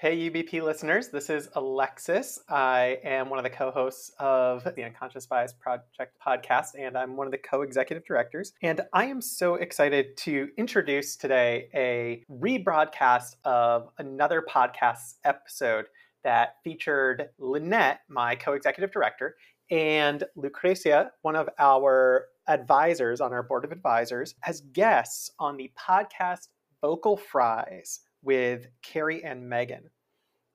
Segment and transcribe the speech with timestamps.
[0.00, 2.38] Hey, UBP listeners, this is Alexis.
[2.48, 7.16] I am one of the co hosts of the Unconscious Bias Project podcast, and I'm
[7.16, 8.52] one of the co executive directors.
[8.62, 15.86] And I am so excited to introduce today a rebroadcast of another podcast episode
[16.22, 19.34] that featured Lynette, my co executive director,
[19.68, 25.72] and Lucrecia, one of our advisors on our board of advisors, as guests on the
[25.76, 26.46] podcast
[26.82, 29.88] Vocal Fries with Carrie and Megan.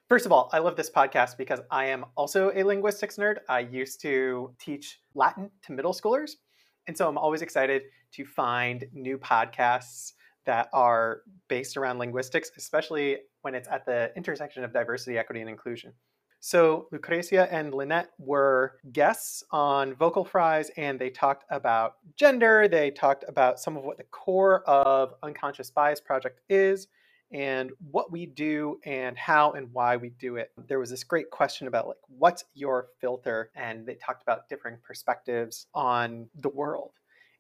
[0.08, 3.38] First of all, I love this podcast because I am also a linguistics nerd.
[3.50, 6.34] I used to teach Latin to middle schoolers.
[6.86, 7.82] And so I'm always excited
[8.12, 10.12] to find new podcasts
[10.46, 15.50] that are based around linguistics, especially when it's at the intersection of diversity, equity, and
[15.50, 15.94] inclusion.
[16.42, 22.68] So Lucrecia and Lynette were guests on Vocal Fries, and they talked about gender.
[22.68, 26.88] They talked about some of what the core of Unconscious Bias Project is,
[27.34, 30.52] and what we do and how and why we do it.
[30.68, 34.78] There was this great question about like what's your filter and they talked about differing
[34.84, 36.92] perspectives on the world.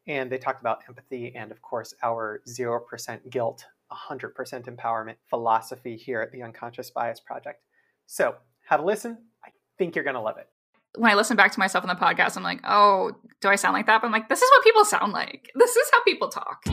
[0.05, 4.33] And they talked about empathy and of course our 0% guilt, 100%
[4.65, 7.61] empowerment philosophy here at the Unconscious Bias Project.
[8.07, 9.17] So, have a listen.
[9.45, 10.47] I think you're going to love it
[10.95, 13.73] when I listen back to myself on the podcast, I'm like, oh, do I sound
[13.73, 14.01] like that?
[14.01, 15.49] But I'm like, this is what people sound like.
[15.55, 16.63] This is how people talk.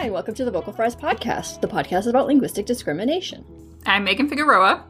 [0.00, 3.44] Hi, and welcome to the Vocal Fries Podcast, the podcast about linguistic discrimination.
[3.84, 4.86] I'm Megan Figueroa.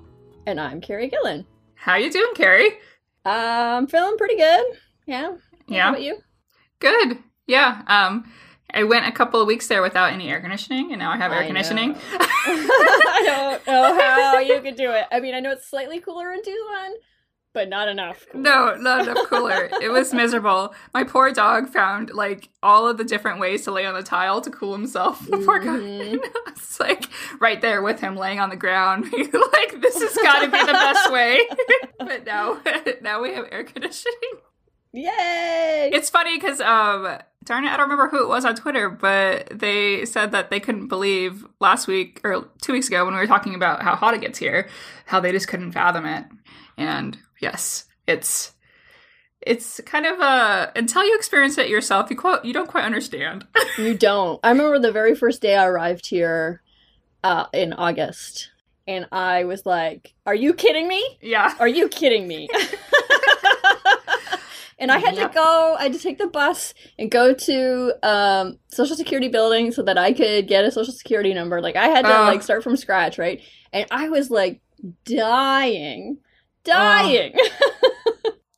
[0.46, 1.44] And I'm Carrie Gillen.
[1.74, 2.78] How you doing, Carrie?
[3.24, 4.64] I'm feeling pretty good.
[5.06, 5.32] Yeah.
[5.66, 5.82] Yeah.
[5.82, 6.18] How about you?
[6.78, 7.18] Good.
[7.48, 7.82] Yeah.
[7.88, 8.32] Um,
[8.72, 11.32] I went a couple of weeks there without any air conditioning, and now I have
[11.32, 11.96] air I conditioning.
[12.12, 15.06] I don't know how you could do it.
[15.10, 16.92] I mean, I know it's slightly cooler in Tucson,
[17.52, 18.26] but not enough.
[18.30, 18.42] cooler.
[18.42, 19.68] No, not enough cooler.
[19.80, 20.74] it was miserable.
[20.94, 24.40] My poor dog found like all of the different ways to lay on the tile
[24.40, 25.24] to cool himself.
[25.26, 26.18] The poor guy.
[26.48, 27.06] It's like
[27.40, 29.04] right there with him laying on the ground.
[29.12, 31.40] like this has got to be the best way.
[31.98, 32.60] but now,
[33.00, 34.14] now we have air conditioning.
[34.92, 35.90] Yay!
[35.92, 39.48] It's funny because um, darn it, I don't remember who it was on Twitter, but
[39.56, 43.26] they said that they couldn't believe last week or two weeks ago when we were
[43.26, 44.68] talking about how hot it gets here,
[45.06, 46.24] how they just couldn't fathom it.
[46.80, 48.52] And yes, it's
[49.42, 53.46] it's kind of a until you experience it yourself, you quite you don't quite understand.
[53.78, 54.40] you don't.
[54.42, 56.62] I remember the very first day I arrived here
[57.22, 58.50] uh, in August,
[58.86, 61.18] and I was like, "Are you kidding me?
[61.20, 61.54] yeah.
[61.60, 62.48] Are you kidding me?"
[64.78, 65.32] and I had Yep.
[65.32, 65.76] to go.
[65.78, 69.98] I had to take the bus and go to um, Social Security building so that
[69.98, 71.60] I could get a Social Security number.
[71.60, 72.22] Like I had to Oh.
[72.24, 73.42] like start from scratch, right?
[73.72, 74.60] And I was like
[75.04, 76.18] dying,
[76.66, 77.34] Uh, dying.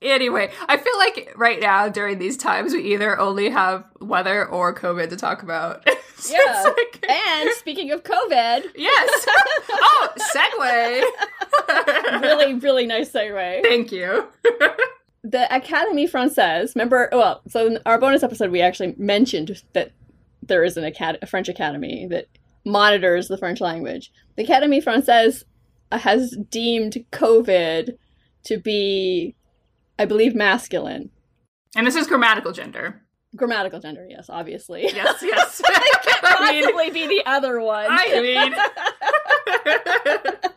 [0.05, 4.75] Anyway, I feel like right now during these times we either only have weather or
[4.75, 5.89] COVID to talk about.
[6.17, 6.63] So Yeah.
[6.63, 9.27] like- and speaking of COVID, yes.
[9.71, 12.21] oh, segue.
[12.21, 13.63] really, really nice segue.
[13.65, 14.29] Thank you.
[15.25, 19.91] the Académie Française, remember, well, so in our bonus episode, we actually mentioned that
[20.43, 22.27] there is an acad- a French academy that
[22.65, 24.13] monitors the French language.
[24.37, 25.43] The Académie Française
[25.99, 27.97] has deemed COVID
[28.45, 29.35] to be,
[29.99, 31.11] I believe, masculine.
[31.77, 33.03] And this is grammatical gender.
[33.35, 34.83] Grammatical gender, yes, obviously.
[34.85, 35.63] Yes, yes.
[35.65, 37.87] it mean, possibly be the other one.
[37.89, 38.55] I mean,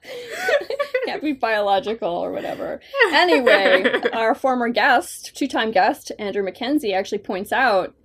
[1.06, 2.82] Can't be biological or whatever.
[3.14, 7.96] Anyway, our former guest, two-time guest, Andrew McKenzie, actually points out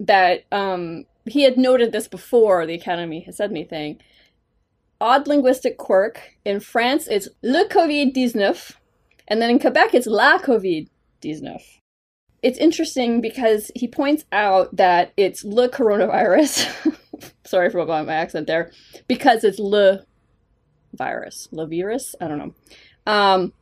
[0.00, 4.00] that um, he had noted this before the Academy has said anything.
[5.00, 6.20] Odd linguistic quirk.
[6.44, 8.74] In France, it's le Covid-19,
[9.28, 11.60] and then in Quebec, it's la Covid-19.
[12.42, 16.68] It's interesting because he points out that it's le coronavirus.
[17.44, 18.70] Sorry for my accent there.
[19.08, 20.04] Because it's le
[20.92, 22.14] virus, le virus.
[22.20, 22.54] I don't know.
[23.06, 23.52] Um,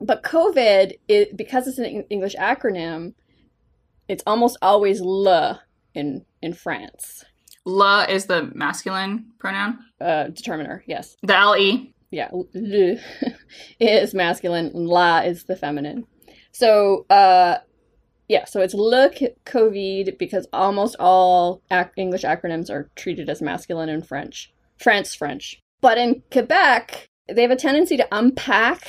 [0.00, 3.14] but COVID, it, because it's an English acronym,
[4.08, 5.60] it's almost always le
[5.94, 7.24] in in France.
[7.68, 9.78] La is the masculine pronoun.
[10.00, 11.92] Uh, determiner, yes, The L E.
[12.10, 12.28] yeah.
[12.32, 12.96] Le
[13.80, 16.06] is masculine, la is the feminine.
[16.52, 17.58] So, uh,
[18.28, 23.42] yeah, so it's le c- COVID because almost all ac- English acronyms are treated as
[23.42, 25.60] masculine in French, France French.
[25.80, 28.86] But in Quebec, they have a tendency to unpack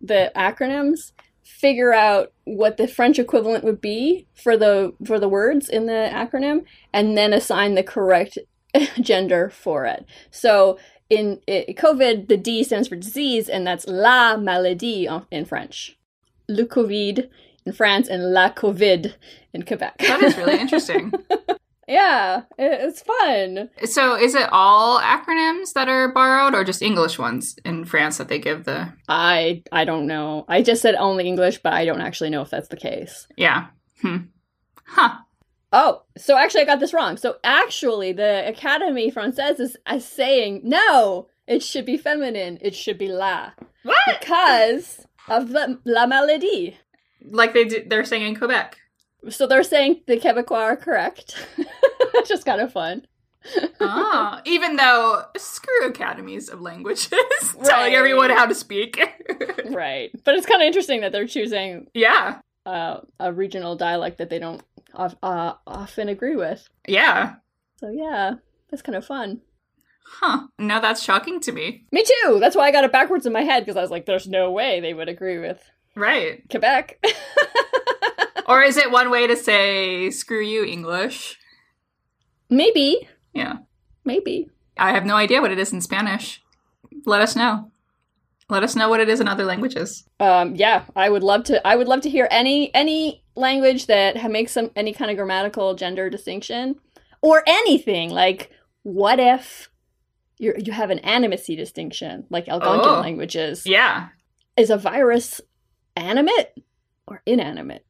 [0.00, 1.12] the acronyms,
[1.46, 6.10] figure out what the French equivalent would be for the for the words in the
[6.12, 8.36] acronym, and then assign the correct
[9.00, 10.04] gender for it.
[10.30, 10.78] So
[11.08, 15.96] in, in COVID, the D stands for disease, and that's la maladie in French.
[16.48, 17.28] Le Covid
[17.64, 19.14] in France and la Covid
[19.52, 19.98] in Quebec.
[19.98, 21.12] That is really interesting.
[21.86, 23.70] Yeah, it's fun.
[23.84, 28.28] So is it all acronyms that are borrowed or just English ones in France that
[28.28, 30.44] they give the I I don't know.
[30.48, 33.28] I just said only English, but I don't actually know if that's the case.
[33.36, 33.66] Yeah.
[34.02, 34.16] Hmm.
[34.84, 35.16] Huh.
[35.72, 37.16] Oh, so actually, I got this wrong.
[37.16, 41.28] So actually, the Académie Française is, is saying no.
[41.46, 42.58] It should be feminine.
[42.60, 43.50] It should be la.
[43.82, 43.98] What?
[44.20, 46.76] Because of the la maladie.
[47.22, 48.78] Like they do, they're saying in Quebec.
[49.30, 51.46] So they're saying the Quebecois are correct.
[52.26, 53.06] Just kind of fun.
[53.80, 57.12] oh, even though screw academies of languages
[57.64, 59.00] telling everyone how to speak.
[59.70, 60.10] right.
[60.24, 64.40] But it's kind of interesting that they're choosing yeah uh, a regional dialect that they
[64.40, 64.62] don't
[64.94, 66.68] uh, often agree with.
[66.88, 67.36] Yeah.
[67.76, 68.34] So yeah,
[68.70, 69.42] that's kind of fun.
[70.04, 70.46] Huh.
[70.58, 71.84] No, that's shocking to me.
[71.92, 72.38] Me too.
[72.40, 74.50] That's why I got it backwards in my head because I was like, there's no
[74.50, 75.62] way they would agree with
[75.94, 77.04] right Quebec.
[78.48, 81.38] or is it one way to say screw you English?
[82.48, 83.08] Maybe.
[83.32, 83.58] Yeah.
[84.04, 84.48] Maybe.
[84.78, 86.42] I have no idea what it is in Spanish.
[87.04, 87.70] Let us know.
[88.48, 90.04] Let us know what it is in other languages.
[90.20, 91.66] Um, yeah, I would love to.
[91.66, 95.74] I would love to hear any any language that makes some any kind of grammatical
[95.74, 96.76] gender distinction,
[97.22, 98.52] or anything like
[98.84, 99.68] what if
[100.38, 103.66] you you have an animacy distinction like Algonquin oh, languages?
[103.66, 104.08] Yeah,
[104.56, 105.40] is a virus
[105.96, 106.52] animate
[107.08, 107.84] or inanimate?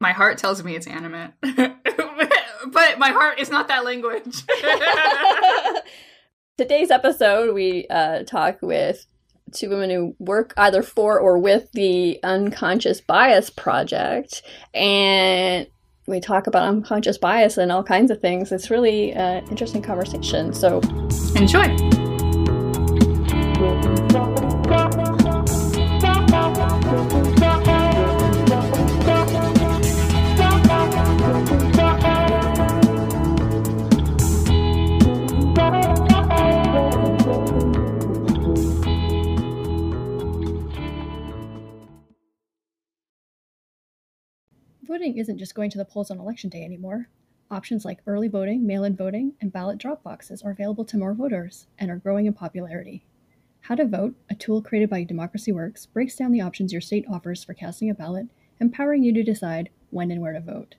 [0.00, 4.44] My heart tells me it's animate, but my heart is not that language.
[6.56, 9.06] Today's episode, we uh, talk with
[9.52, 14.42] two women who work either for or with the Unconscious Bias Project.
[14.72, 15.66] And
[16.06, 18.52] we talk about unconscious bias and all kinds of things.
[18.52, 20.54] It's really an uh, interesting conversation.
[20.54, 20.80] So
[21.34, 21.76] enjoy.
[45.08, 47.08] Voting isn't just going to the polls on election day anymore.
[47.50, 51.14] Options like early voting, mail in voting, and ballot drop boxes are available to more
[51.14, 53.06] voters and are growing in popularity.
[53.62, 57.06] How to Vote, a tool created by Democracy Works, breaks down the options your state
[57.10, 58.26] offers for casting a ballot,
[58.60, 60.74] empowering you to decide when and where to vote.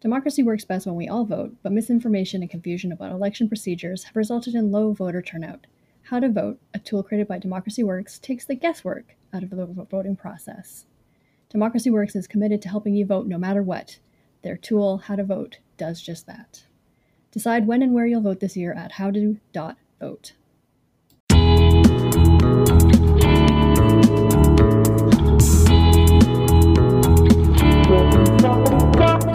[0.00, 4.14] Democracy works best when we all vote, but misinformation and confusion about election procedures have
[4.14, 5.66] resulted in low voter turnout.
[6.02, 9.66] How to Vote, a tool created by Democracy Works, takes the guesswork out of the
[9.66, 10.86] voting process.
[11.52, 13.98] Democracy Works is committed to helping you vote no matter what.
[14.40, 16.64] Their tool, How to Vote, does just that.
[17.30, 20.32] Decide when and where you'll vote this year at howto.vote.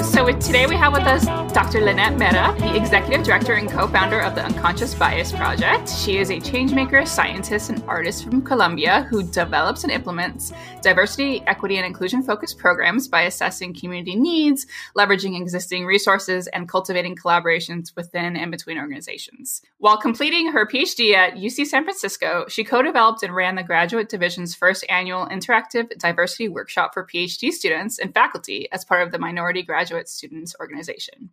[0.03, 1.81] So today we have with us Dr.
[1.81, 5.89] Lynette Mehta, the executive director and co-founder of the Unconscious Bias Project.
[5.89, 11.77] She is a changemaker, scientist, and artist from Colombia who develops and implements diversity, equity,
[11.77, 18.51] and inclusion-focused programs by assessing community needs, leveraging existing resources, and cultivating collaborations within and
[18.51, 19.63] between organizations.
[19.79, 24.53] While completing her PhD at UC San Francisco, she co-developed and ran the graduate division's
[24.53, 29.63] first annual interactive diversity workshop for PhD students and faculty as part of the Minority
[29.63, 31.31] Graduate Students Organization.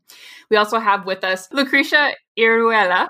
[0.50, 3.08] We also have with us Lucrecia Iruela.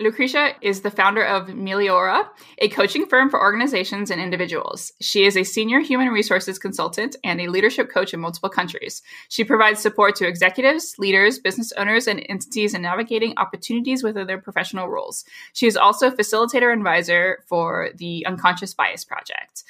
[0.00, 2.26] Lucrecia is the founder of Meliora,
[2.58, 4.92] a coaching firm for organizations and individuals.
[5.02, 9.02] She is a senior human resources consultant and a leadership coach in multiple countries.
[9.28, 14.40] She provides support to executives, leaders, business owners, and entities in navigating opportunities within their
[14.40, 15.26] professional roles.
[15.52, 19.64] She is also facilitator advisor for the Unconscious Bias Project.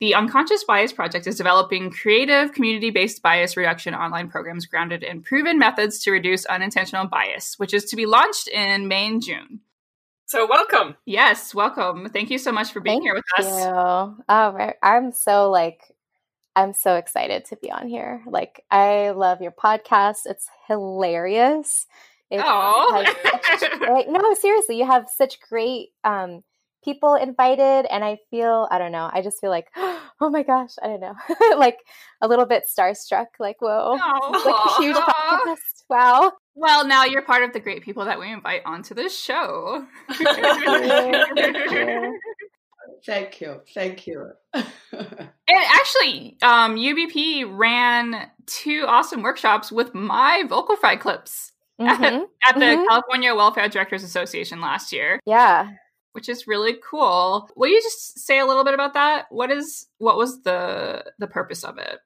[0.00, 5.22] The Unconscious Bias Project is developing creative, community based bias reduction online programs grounded in
[5.22, 9.60] proven methods to reduce unintentional bias, which is to be launched in May and June.
[10.26, 10.94] So, welcome.
[11.04, 12.08] Yes, welcome.
[12.10, 13.44] Thank you so much for being Thank here with you.
[13.44, 14.16] us.
[14.28, 15.80] Oh, I'm so like,
[16.54, 18.22] I'm so excited to be on here.
[18.24, 20.26] Like, I love your podcast.
[20.26, 21.86] It's hilarious.
[22.30, 23.04] oh,
[23.80, 26.44] like, no, seriously, you have such great um,
[26.84, 30.70] people invited and i feel i don't know i just feel like oh my gosh
[30.82, 31.14] i don't know
[31.58, 31.78] like
[32.22, 33.92] a little bit starstruck like whoa
[34.44, 38.30] like a huge podcast wow well now you're part of the great people that we
[38.32, 39.84] invite onto this show
[43.06, 44.64] thank you thank you and
[45.48, 52.24] actually um, ubp ran two awesome workshops with my vocal fry clips Mhm.
[52.44, 52.88] at the Mhm.
[52.88, 55.68] California Welfare Directors Association last year, Yeah.
[56.12, 57.50] Which is really cool.
[57.56, 59.26] Will you just say a little bit about that?
[59.30, 61.98] What is what was the the purpose of it?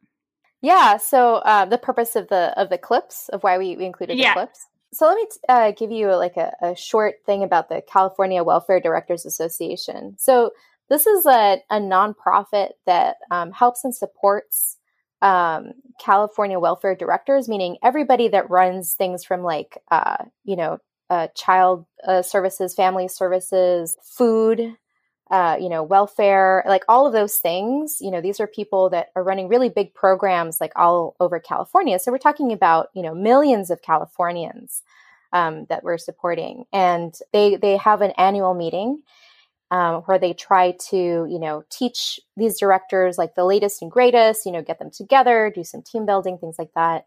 [0.60, 0.96] Yeah.
[0.98, 4.34] So uh, the purpose of the of the clips of why we, we included Yeah.
[4.34, 4.66] the clips.
[4.94, 8.44] So let me t- uh, give you like a, a short thing about the California
[8.44, 10.16] Welfare Directors Association.
[10.18, 10.50] So
[10.90, 14.76] this is a, a nonprofit that um, helps and supports
[15.22, 20.78] um, California welfare directors, meaning everybody that runs things from like uh, you know
[21.12, 24.78] uh, child uh, services, family services, food,
[25.30, 27.98] uh, you know, welfare, like all of those things.
[28.00, 31.98] You know, these are people that are running really big programs like all over California.
[31.98, 34.80] So we're talking about, you know, millions of Californians
[35.34, 36.64] um, that we're supporting.
[36.72, 39.02] And they, they have an annual meeting
[39.70, 44.46] um, where they try to, you know, teach these directors like the latest and greatest,
[44.46, 47.04] you know, get them together, do some team building, things like that.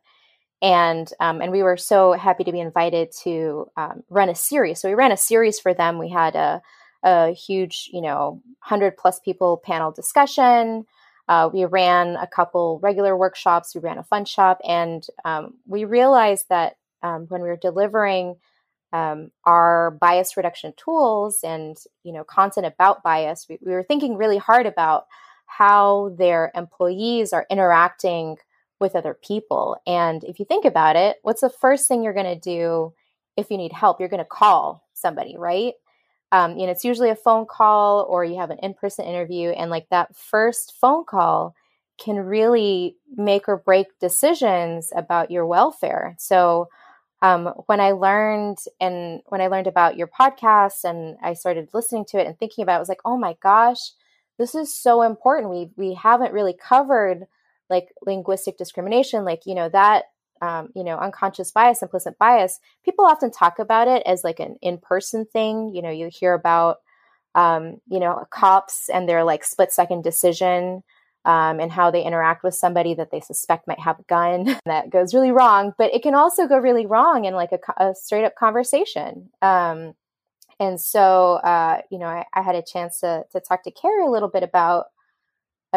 [0.62, 4.80] And um, and we were so happy to be invited to um, run a series.
[4.80, 6.00] So we ran a series for them.
[6.00, 6.62] We had a
[7.04, 10.86] a huge, you know, 100 plus people panel discussion.
[11.28, 13.76] Uh, we ran a couple regular workshops.
[13.76, 14.60] We ran a fun shop.
[14.68, 18.36] And um, we realized that um, when we were delivering
[18.92, 24.18] um, our bias reduction tools and, you know, content about bias, we, we were thinking
[24.18, 25.06] really hard about
[25.46, 28.38] how their employees are interacting
[28.79, 29.77] with other people.
[29.88, 32.94] And if you think about it, what's the first thing you're going to do
[33.38, 34.00] if you need help?
[34.00, 35.74] You're going to call somebody, right?
[36.32, 39.72] um, you know, it's usually a phone call or you have an in-person interview, and
[39.72, 41.55] like that first phone call
[41.98, 46.15] can really make or break decisions about your welfare.
[46.20, 46.67] So
[47.22, 52.03] um, when I learned and when I learned about your podcast and I started listening
[52.10, 53.91] to it and thinking about it, I was like, oh my gosh,
[54.38, 55.51] this is so important.
[55.51, 57.27] We we haven't really covered
[57.70, 60.06] like linguistic discrimination, like you know that
[60.42, 64.58] um, you know, unconscious bias, implicit bias, people often talk about it as like an
[64.62, 65.74] in person thing.
[65.74, 66.78] You know, you hear about,
[67.36, 70.84] um, you know, cops and their like split second decision
[71.26, 74.60] um, and how they interact with somebody that they suspect might have a gun.
[74.66, 77.96] that goes really wrong, but it can also go really wrong in like a, a
[77.96, 79.30] straight up conversation.
[79.42, 79.94] Um,
[80.60, 84.06] and so, uh, you know, I, I, had a chance to, to talk to Carrie
[84.06, 84.86] a little bit about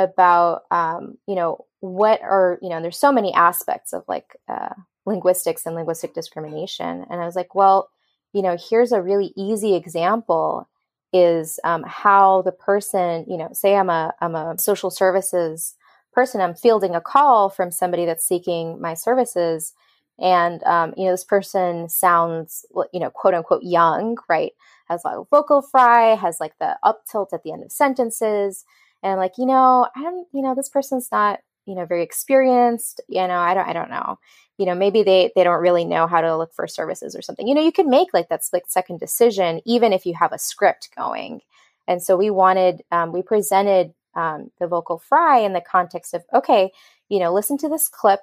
[0.03, 4.75] about um, you know what are you know there's so many aspects of like uh,
[5.07, 7.05] linguistics and linguistic discrimination.
[7.11, 7.91] And i was like well
[8.33, 10.69] you know here's a really easy example
[11.13, 15.75] is um, how the person you know say i'm a i'm a social services
[16.13, 19.73] person i'm fielding a call from somebody that's seeking my services
[20.19, 24.53] and um, you know this person sounds you know quote unquote young right?
[24.89, 27.73] Has a lot of vocal fry has like the up tilt at the end of
[27.73, 28.65] sentences
[29.03, 33.01] and like you know i don't you know this person's not you know very experienced
[33.09, 34.19] you know i don't i don't know.
[34.59, 37.47] You know maybe they they don't really know how to look for services or something.
[37.47, 40.39] You know you can make like that split second decision even if you have a
[40.39, 41.41] script going.
[41.87, 46.25] And so we wanted um, we presented um, the vocal fry in the context of
[46.35, 46.73] okay
[47.09, 48.21] you know listen to this clip.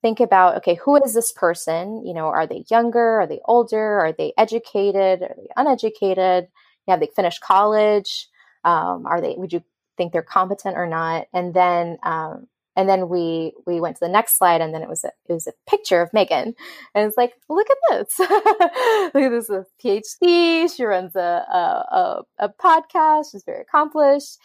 [0.00, 2.04] Think about okay who is this person?
[2.06, 3.20] You know are they younger?
[3.20, 4.00] Are they older?
[4.00, 5.22] Are they educated?
[5.22, 6.48] Are they uneducated?
[6.88, 8.28] Have they finished college.
[8.64, 9.62] Um, are they would you
[9.98, 11.26] think they're competent or not.
[11.34, 14.88] And then um, and then we we went to the next slide and then it
[14.88, 16.54] was a, it was a picture of megan.
[16.94, 18.18] And it's like look at this.
[18.20, 19.50] Look at this
[19.84, 23.32] phd she runs a, a, a, a podcast.
[23.32, 24.38] She's very accomplished.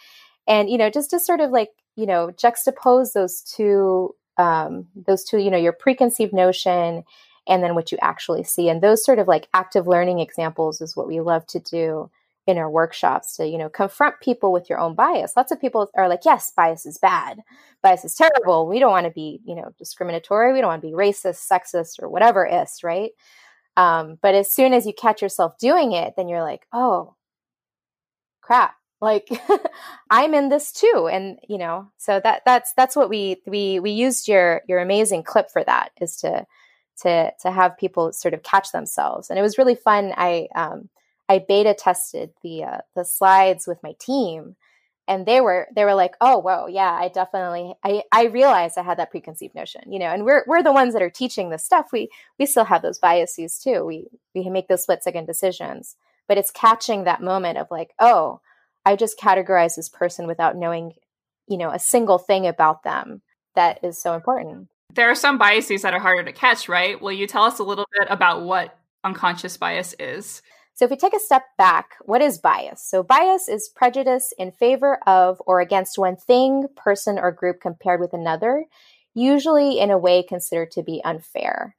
[0.46, 5.22] And you know just to sort of like you know juxtapose those two um, those
[5.22, 7.04] two you know your preconceived notion
[7.46, 8.68] and then what you actually see.
[8.68, 12.10] And those sort of like active learning examples is what we love to do
[12.46, 15.34] in our workshops to you know confront people with your own bias.
[15.36, 17.40] Lots of people are like yes bias is bad.
[17.82, 18.66] Bias is terrible.
[18.66, 20.52] We don't want to be you know discriminatory.
[20.52, 23.10] We don't want to be racist sexist or whatever is right?
[23.76, 27.14] Um, but as soon as you catch yourself doing it then you're like oh
[28.40, 28.74] crap.
[29.00, 29.28] Like
[30.10, 33.90] i'm in this too and you know so that that's that's what we we we
[33.90, 36.46] used your your amazing clip for that is to
[36.98, 39.30] to to have people sort of catch themselves.
[39.30, 40.12] And it was really fun.
[40.16, 40.88] I um
[41.28, 44.56] I beta tested the uh, the slides with my team,
[45.08, 48.82] and they were they were like, "Oh, whoa, yeah, I definitely I I realized I
[48.82, 51.64] had that preconceived notion, you know." And we're we're the ones that are teaching this
[51.64, 51.86] stuff.
[51.92, 53.84] We we still have those biases too.
[53.84, 55.96] We we make those split second decisions,
[56.28, 58.40] but it's catching that moment of like, "Oh,
[58.84, 60.92] I just categorized this person without knowing,
[61.48, 63.22] you know, a single thing about them."
[63.54, 64.68] That is so important.
[64.94, 67.00] There are some biases that are harder to catch, right?
[67.00, 70.42] Will you tell us a little bit about what unconscious bias is?
[70.74, 72.82] So, if we take a step back, what is bias?
[72.82, 78.00] So, bias is prejudice in favor of or against one thing, person, or group compared
[78.00, 78.64] with another,
[79.14, 81.76] usually in a way considered to be unfair.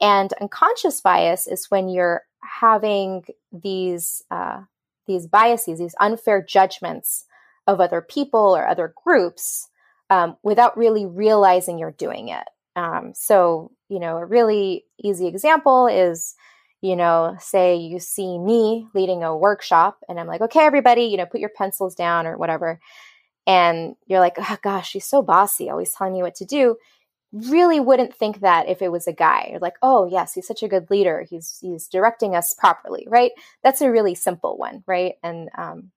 [0.00, 4.62] And unconscious bias is when you're having these uh,
[5.06, 7.24] these biases, these unfair judgments
[7.66, 9.68] of other people or other groups
[10.10, 12.44] um, without really realizing you're doing it.
[12.76, 16.34] Um, so, you know, a really easy example is,
[16.80, 21.16] you know, say you see me leading a workshop and I'm like, okay, everybody, you
[21.16, 22.80] know, put your pencils down or whatever.
[23.46, 26.76] And you're like, oh gosh, she's so bossy, always telling me what to do.
[27.32, 29.48] Really wouldn't think that if it was a guy.
[29.50, 31.26] You're like, oh yes, he's such a good leader.
[31.28, 33.32] He's he's directing us properly, right?
[33.62, 35.14] That's a really simple one, right?
[35.22, 35.90] And um,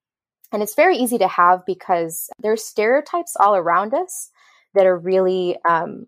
[0.52, 4.30] and it's very easy to have because there's stereotypes all around us
[4.74, 6.08] that are really um,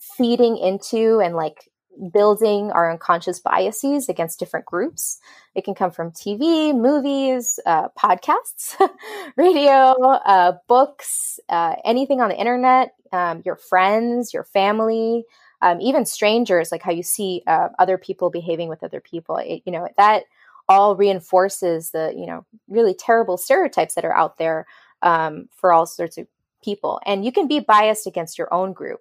[0.00, 1.68] feeding into and like
[2.12, 5.18] building our unconscious biases against different groups.
[5.54, 8.76] It can come from TV, movies, uh, podcasts,
[9.36, 15.24] radio, uh, books, uh, anything on the internet, um, your friends, your family,
[15.60, 19.36] um, even strangers, like how you see uh, other people behaving with other people.
[19.36, 20.24] It, you know, that
[20.68, 24.66] all reinforces the, you know, really terrible stereotypes that are out there
[25.02, 26.26] um, for all sorts of
[26.64, 27.00] people.
[27.04, 29.00] And you can be biased against your own group.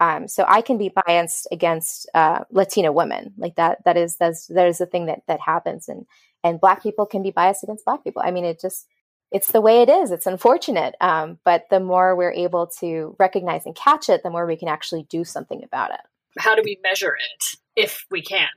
[0.00, 3.78] Um, so I can be biased against uh, Latina women, like that.
[3.84, 6.06] That is that's that is the thing that that happens, and
[6.42, 8.22] and Black people can be biased against Black people.
[8.24, 8.86] I mean, it just
[9.30, 10.10] it's the way it is.
[10.10, 14.46] It's unfortunate, um, but the more we're able to recognize and catch it, the more
[14.46, 16.00] we can actually do something about it.
[16.38, 18.48] How do we measure it, if we can?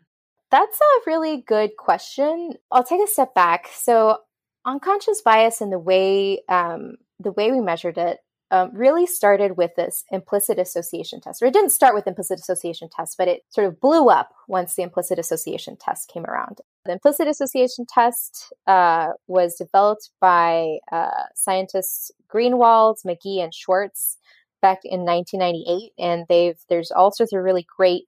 [0.49, 2.53] That's a really good question.
[2.71, 3.67] I'll take a step back.
[3.73, 4.19] So,
[4.65, 8.19] unconscious bias and the way um, the way we measured it
[8.51, 11.41] um, really started with this implicit association test.
[11.41, 14.75] Or it didn't start with implicit association test, but it sort of blew up once
[14.75, 16.59] the implicit association test came around.
[16.85, 24.17] The implicit association test uh, was developed by uh, scientists Greenwald, McGhee, and Schwartz
[24.61, 28.05] back in 1998, and they've there's all sorts of really great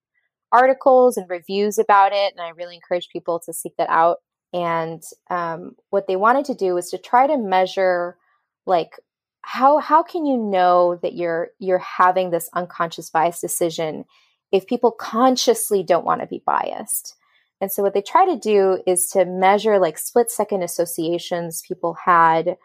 [0.51, 4.17] articles and reviews about it, and I really encourage people to seek that out.
[4.51, 8.17] And um, what they wanted to do was to try to measure
[8.65, 8.93] like
[9.41, 14.05] how how can you know that you're you're having this unconscious bias decision
[14.51, 17.15] if people consciously don't want to be biased?
[17.61, 21.95] And so what they try to do is to measure like split second associations people
[22.05, 22.57] had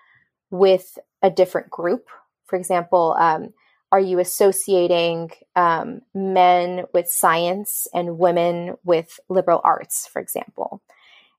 [0.50, 2.06] with a different group.
[2.46, 3.52] For example um,
[3.92, 10.82] are you associating um, men with science and women with liberal arts for example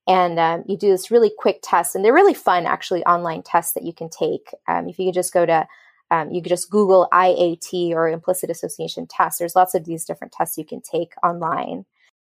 [0.08, 3.74] and um, you do this really quick test and they're really fun actually online tests
[3.74, 4.54] that you can take.
[4.68, 5.68] Um, if you could just go to
[6.12, 10.34] um, you could just google iat or implicit association test there's lots of these different
[10.34, 11.86] tests you can take online.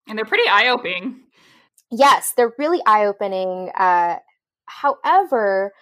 [0.07, 1.21] And they're pretty eye-opening.
[1.91, 4.19] Yes they're really eye-opening uh,
[4.67, 5.73] however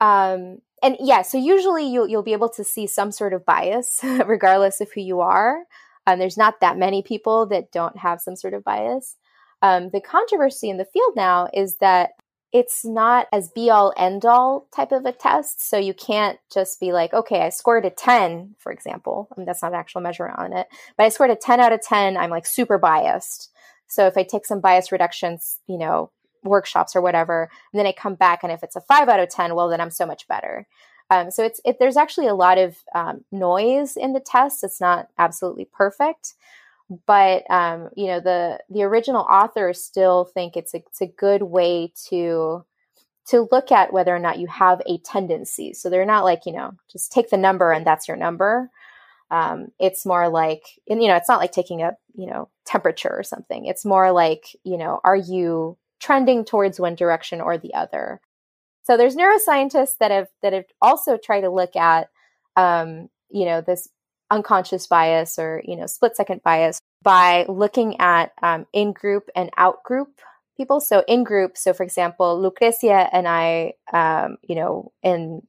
[0.00, 4.00] um, and yeah so usually you'll, you'll be able to see some sort of bias
[4.26, 5.64] regardless of who you are.
[6.06, 9.16] Um, there's not that many people that don't have some sort of bias
[9.62, 12.12] um, the controversy in the field now is that
[12.52, 15.68] it's not as be all end all type of a test.
[15.68, 19.28] So you can't just be like, okay, I scored a 10, for example.
[19.30, 21.72] I mean, that's not an actual measure on it, but I scored a 10 out
[21.72, 22.16] of 10.
[22.16, 23.50] I'm like super biased.
[23.86, 26.10] So if I take some bias reductions, you know,
[26.42, 29.28] workshops or whatever, and then I come back and if it's a five out of
[29.28, 30.66] 10, well, then I'm so much better.
[31.10, 34.62] Um, so it's it, there's actually a lot of um, noise in the test.
[34.62, 36.34] It's not absolutely perfect,
[37.06, 41.42] but um, you know the the original authors still think it's a, it's a good
[41.42, 42.64] way to
[43.28, 45.72] to look at whether or not you have a tendency.
[45.72, 48.70] So they're not like you know just take the number and that's your number.
[49.30, 53.12] Um, it's more like and you know it's not like taking a you know temperature
[53.12, 53.66] or something.
[53.66, 58.20] It's more like you know are you trending towards one direction or the other?
[58.82, 62.08] So there's neuroscientists that have that have also tried to look at
[62.56, 63.88] um, you know this
[64.30, 69.50] unconscious bias or you know split second bias by looking at um, in group and
[69.56, 70.20] out group
[70.56, 70.80] people.
[70.80, 75.42] So in group so for example lucrecia and i um, you know and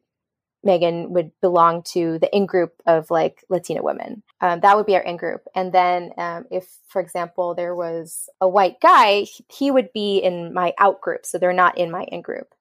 [0.63, 4.23] megan would belong to the in group of like latina women.
[4.39, 8.29] Um, that would be our in group and then um, if for example there was
[8.39, 12.03] a white guy he would be in my out group so they're not in my
[12.03, 12.53] in group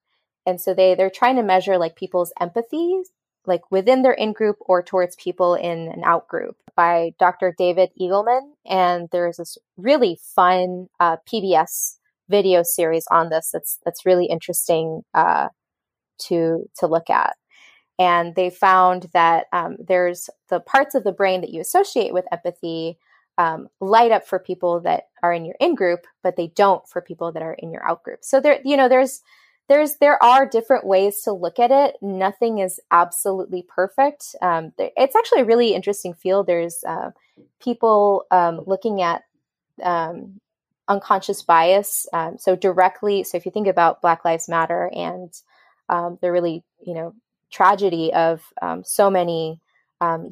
[0.45, 3.03] and so they they're trying to measure like people's empathy
[3.47, 7.55] like within their in group or towards people in an out group by Dr.
[7.57, 8.53] David Eagleman.
[8.67, 11.97] And there's this really fun uh, PBS
[12.29, 15.49] video series on this that's that's really interesting uh,
[16.19, 17.37] to to look at.
[17.99, 22.25] And they found that um, there's the parts of the brain that you associate with
[22.33, 22.99] empathy
[23.37, 27.01] um, light up for people that are in your in group, but they don't for
[27.01, 28.21] people that are in your out group.
[28.23, 29.23] So there, you know, there's
[29.71, 31.97] there's there are different ways to look at it.
[32.03, 34.35] Nothing is absolutely perfect.
[34.43, 36.49] Um, it's actually a really interesting field.
[36.49, 37.13] There's uh,
[37.63, 39.23] people um, looking at
[39.81, 40.41] um,
[40.89, 42.09] unconscious bias.
[42.13, 45.33] Um, so directly, so if you think about Black Lives Matter and
[45.89, 47.15] um, the really, you know,
[47.53, 49.61] tragedy of um, so many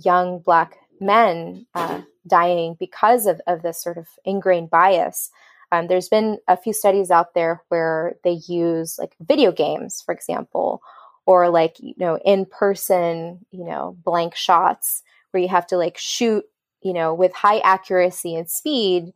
[0.01, 5.31] young Black men uh, dying because of, of this sort of ingrained bias.
[5.71, 10.15] Um, there's been a few studies out there where they use like video games, for
[10.15, 10.83] example,
[11.27, 15.99] or like you know in person, you know, blank shots where you have to like
[15.99, 16.45] shoot,
[16.83, 19.13] you know, with high accuracy and speed,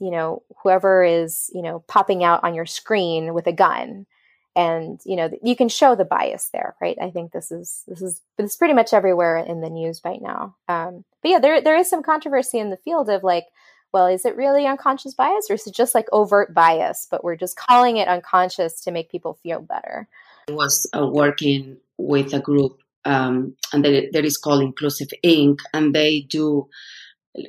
[0.00, 4.06] you know, whoever is you know popping out on your screen with a gun.
[4.54, 6.98] And you know you can show the bias there right?
[7.00, 10.56] I think this is this is it's pretty much everywhere in the news right now.
[10.68, 13.46] Um, but yeah there there is some controversy in the field of like
[13.92, 17.36] well is it really unconscious bias or is it just like overt bias but we're
[17.36, 20.08] just calling it unconscious to make people feel better
[20.48, 25.94] i was uh, working with a group um, and that is called inclusive inc and
[25.94, 26.68] they do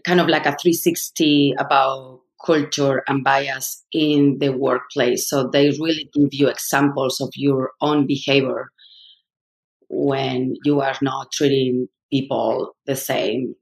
[0.03, 5.29] kind of like a 360 about culture and bias in the workplace.
[5.29, 8.69] So they really give you examples of your own behavior
[9.89, 13.55] when you are not treating people the same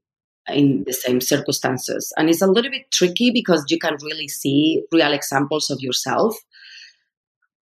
[0.48, 2.12] in the same circumstances.
[2.16, 6.36] And it's a little bit tricky because you can really see real examples of yourself,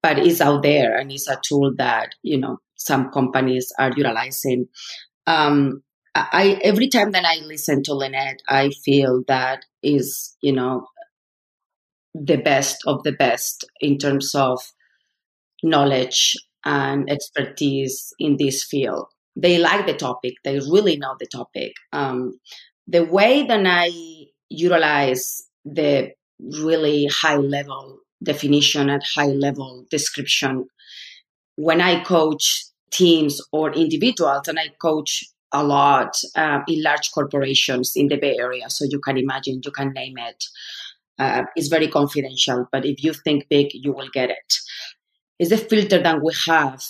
[0.01, 4.67] but it's out there and it's a tool that, you know, some companies are utilizing.
[5.27, 5.83] Um,
[6.15, 10.87] I every time that I listen to Lynette, I feel that is, you know,
[12.13, 14.59] the best of the best in terms of
[15.61, 19.07] knowledge and expertise in this field.
[19.35, 21.73] They like the topic, they really know the topic.
[21.93, 22.39] Um,
[22.89, 23.89] the way that I
[24.49, 30.65] utilize the really high level definition and high level description
[31.55, 37.93] when I coach teams or individuals, and I coach a lot um, in large corporations
[37.95, 38.69] in the Bay Area.
[38.69, 40.43] So you can imagine, you can name it
[41.19, 44.53] uh, is very confidential, but if you think big, you will get it.
[45.37, 46.81] It's the filter that we have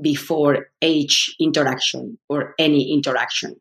[0.00, 3.60] before each interaction or any interaction.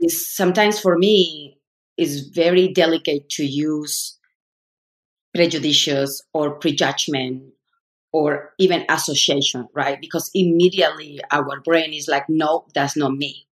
[0.00, 1.58] Is sometimes for me
[1.96, 4.18] is very delicate to use
[5.34, 7.42] prejudice or prejudgment
[8.12, 10.00] or even association, right?
[10.00, 13.46] Because immediately our brain is like, no, that's not me.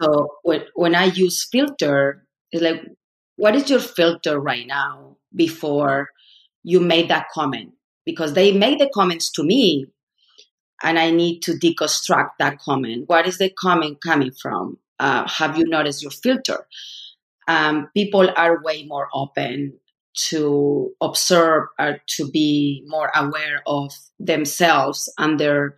[0.00, 2.82] So when, when I use filter, it's like,
[3.36, 6.10] what is your filter right now before
[6.62, 7.72] you made that comment?
[8.04, 9.86] Because they made the comments to me
[10.82, 13.08] and I need to deconstruct that comment.
[13.08, 14.78] What is the comment coming from?
[14.98, 16.66] Uh, have you noticed your filter?
[17.48, 19.78] Um, people are way more open
[20.28, 25.76] to observe or to be more aware of themselves and their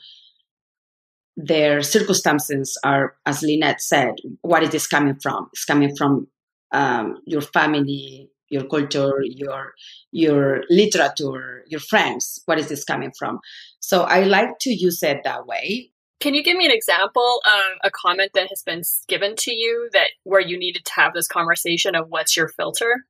[1.39, 5.49] their circumstances are, as Lynette said, what is this coming from?
[5.53, 6.27] It's coming from
[6.73, 9.73] um, your family, your culture, your
[10.11, 12.43] your literature, your friends.
[12.47, 13.39] What is this coming from?
[13.79, 15.93] So I like to use it that way.
[16.21, 19.89] Can you give me an example of a comment that has been given to you
[19.93, 23.05] that where you needed to have this conversation of what's your filter?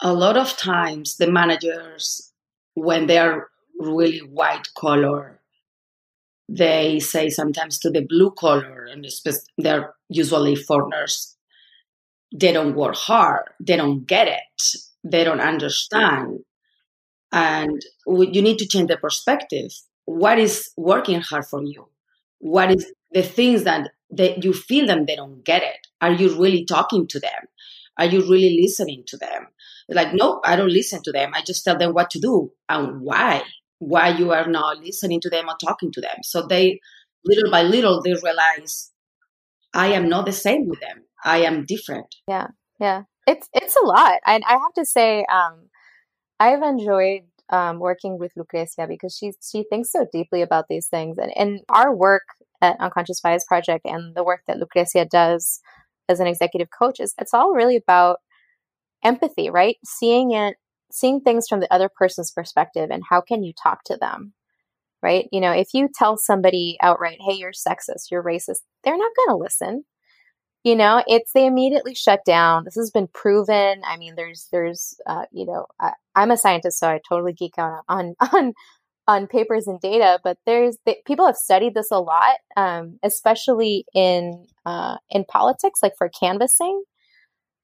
[0.00, 2.32] A lot of times the managers
[2.74, 5.38] when they are really white collar
[6.52, 9.06] they say sometimes to the blue collar and
[9.56, 11.36] they're usually foreigners
[12.32, 14.62] they don't work hard, they don't get it,
[15.04, 16.40] they don't understand.
[17.32, 19.72] And you need to change the perspective.
[20.04, 21.88] What is working hard for you?
[22.40, 25.86] What is the things that they, you feel them they don't get it?
[26.00, 27.46] Are you really talking to them?
[27.98, 29.46] Are you really listening to them?
[29.92, 31.32] like, no, I don't listen to them.
[31.34, 33.42] I just tell them what to do and why.
[33.78, 36.18] Why you are not listening to them or talking to them.
[36.22, 36.80] So they,
[37.24, 38.92] little by little, they realize
[39.74, 41.04] I am not the same with them.
[41.24, 42.14] I am different.
[42.28, 42.48] Yeah,
[42.78, 43.02] yeah.
[43.26, 44.20] It's it's a lot.
[44.26, 45.68] And I have to say, um,
[46.38, 51.18] I've enjoyed um, working with Lucrecia because she she thinks so deeply about these things.
[51.18, 52.22] And and our work
[52.62, 55.60] at Unconscious Bias Project and the work that Lucrecia does
[56.08, 58.18] as an executive coach is it's all really about
[59.04, 59.76] empathy, right?
[59.84, 60.56] Seeing it,
[60.92, 64.34] seeing things from the other person's perspective, and how can you talk to them,
[65.02, 65.26] right?
[65.32, 69.38] You know, if you tell somebody outright, "Hey, you're sexist, you're racist," they're not going
[69.38, 69.84] to listen
[70.64, 72.64] you know it's they immediately shut down.
[72.64, 73.82] This has been proven.
[73.86, 77.58] I mean there's there's uh, you know I, am a scientist so i totally geek
[77.58, 78.52] out on on
[79.08, 84.46] on papers and data but there's people have studied this a lot um, especially in
[84.66, 86.82] uh, in politics like for canvassing.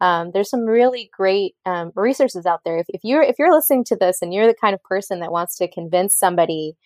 [0.01, 2.77] Um, there's some really great um, resources out there.
[2.79, 5.33] If, if you're if you're listening to this and you're the kind of person that
[5.33, 6.77] wants to convince somebody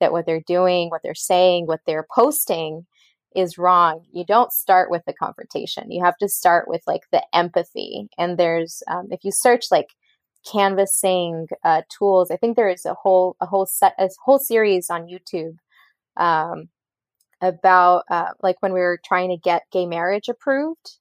[0.00, 2.86] that what they're doing what they're saying what they're posting
[3.34, 5.90] is wrong, you don't start with the confrontation.
[5.90, 8.08] You have to start with like the empathy.
[8.18, 9.88] And there's, um, if you search like
[10.50, 12.30] canvassing uh, tools.
[12.30, 15.56] I think there is a whole a whole set a whole series on YouTube
[16.16, 16.68] um,
[17.40, 20.98] about uh, like when we were trying to get gay marriage approved.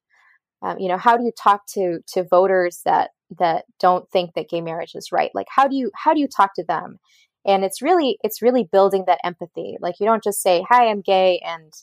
[0.62, 4.50] Um, you know, how do you talk to to voters that that don't think that
[4.50, 5.32] gay marriage is right?
[5.34, 7.00] Like, how do you how do you talk to them?
[7.46, 9.78] And it's really it's really building that empathy.
[9.80, 11.74] Like, you don't just say, "Hi, I'm gay," and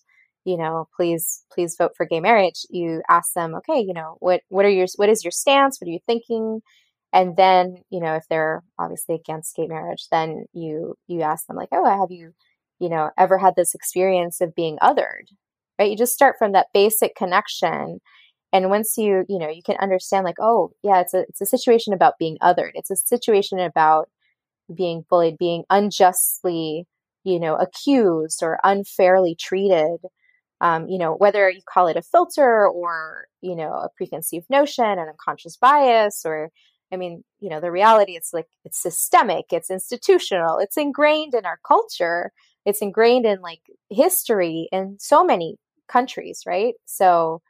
[0.46, 2.66] you know, please please vote for gay marriage.
[2.70, 5.80] You ask them, okay, you know, what what are your what is your stance?
[5.80, 6.62] What are you thinking?
[7.12, 11.56] and then you know if they're obviously against gay marriage then you you ask them
[11.56, 12.32] like oh have you
[12.80, 15.26] you know ever had this experience of being othered
[15.78, 18.00] right you just start from that basic connection
[18.52, 21.46] and once you you know you can understand like oh yeah it's a it's a
[21.46, 24.08] situation about being othered it's a situation about
[24.74, 26.86] being bullied being unjustly
[27.24, 29.98] you know accused or unfairly treated
[30.60, 34.84] um, you know whether you call it a filter or you know a preconceived notion
[34.84, 36.50] an unconscious bias or
[36.92, 41.44] I mean, you know, the reality it's like it's systemic, it's institutional, it's ingrained in
[41.44, 42.32] our culture,
[42.64, 45.56] it's ingrained in like history in so many
[45.88, 46.74] countries, right?
[46.84, 47.42] So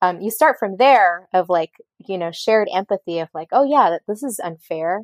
[0.00, 3.98] um, you start from there of like, you know, shared empathy of like, oh yeah,
[4.08, 5.02] this is unfair.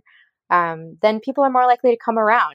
[0.51, 2.55] Um, then people are more likely to come around.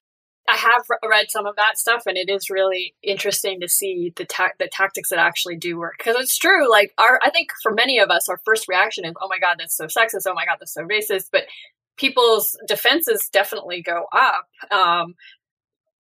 [0.54, 4.26] I have read some of that stuff, and it is really interesting to see the
[4.26, 5.96] ta- the tactics that actually do work.
[5.98, 9.14] Because it's true, like our I think for many of us, our first reaction is,
[9.20, 10.28] "Oh my god, that's so sexist!
[10.28, 11.46] Oh my god, that's so racist!" But
[11.98, 15.16] people's defenses definitely go up, um,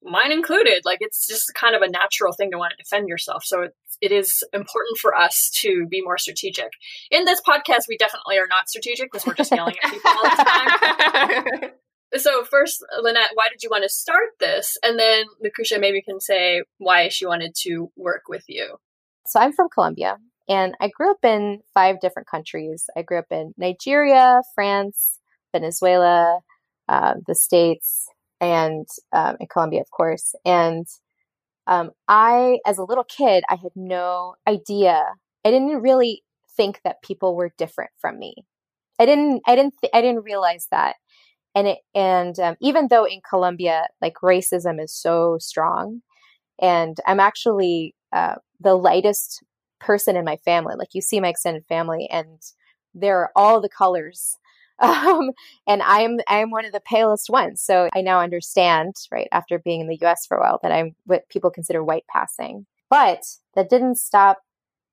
[0.03, 0.83] mine included.
[0.85, 3.43] Like it's just kind of a natural thing to want to defend yourself.
[3.43, 6.69] So it, it is important for us to be more strategic.
[7.09, 10.23] In this podcast, we definitely are not strategic because we're just yelling at people all
[10.23, 11.71] the time.
[12.15, 14.77] So first, Lynette, why did you want to start this?
[14.83, 18.77] And then Lucrecia maybe can say why she wanted to work with you.
[19.25, 22.85] So I'm from Colombia and I grew up in five different countries.
[22.95, 25.19] I grew up in Nigeria, France,
[25.53, 26.39] Venezuela,
[26.89, 28.07] uh, the States,
[28.41, 30.35] and um, in Colombia, of course.
[30.45, 30.85] And
[31.67, 35.05] um, I, as a little kid, I had no idea.
[35.45, 36.23] I didn't really
[36.55, 38.35] think that people were different from me.
[38.99, 39.41] I didn't.
[39.47, 39.75] I didn't.
[39.81, 40.97] Th- I didn't realize that
[41.55, 46.01] and it, and um, even though in Colombia like racism is so strong,
[46.61, 49.43] and I'm actually uh, the lightest
[49.79, 50.75] person in my family.
[50.77, 52.41] Like you see my extended family, and
[52.93, 54.37] there are all the colors.
[54.79, 55.31] Um,
[55.67, 57.61] and I'm I'm one of the palest ones.
[57.61, 60.25] So I now understand, right, after being in the U.S.
[60.25, 62.65] for a while, that I'm what people consider white passing.
[62.89, 63.19] But
[63.55, 64.39] that didn't stop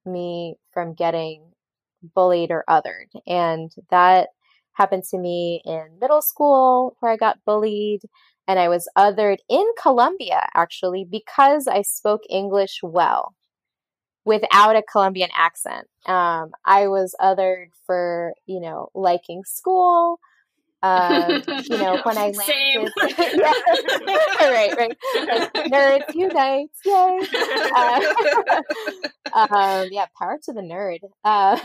[0.04, 1.52] me from getting
[2.14, 4.28] bullied or othered, and that
[4.72, 8.02] happened to me in middle school where I got bullied.
[8.48, 13.34] And I was othered in Colombia, actually, because I spoke English well
[14.24, 15.86] without a Colombian accent.
[16.06, 20.18] Um, I was othered for, you know, liking school,
[20.82, 22.92] um, you know, when I landed,
[23.36, 23.52] yeah,
[24.40, 27.20] right, right, like, nerds yay!
[27.74, 28.62] Uh,
[29.34, 31.00] um, yeah, power to the nerd.
[31.24, 31.58] Uh,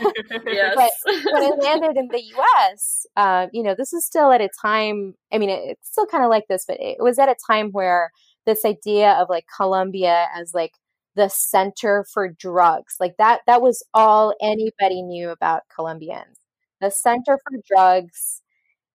[0.46, 0.74] yes.
[0.76, 0.90] But
[1.32, 5.14] when I landed in the U.S., uh, you know, this is still at a time.
[5.32, 7.70] I mean, it, it's still kind of like this, but it was at a time
[7.72, 8.10] where
[8.44, 10.72] this idea of like Colombia as like
[11.14, 16.36] the center for drugs, like that, that was all anybody knew about Colombians.
[16.80, 18.42] The center for drugs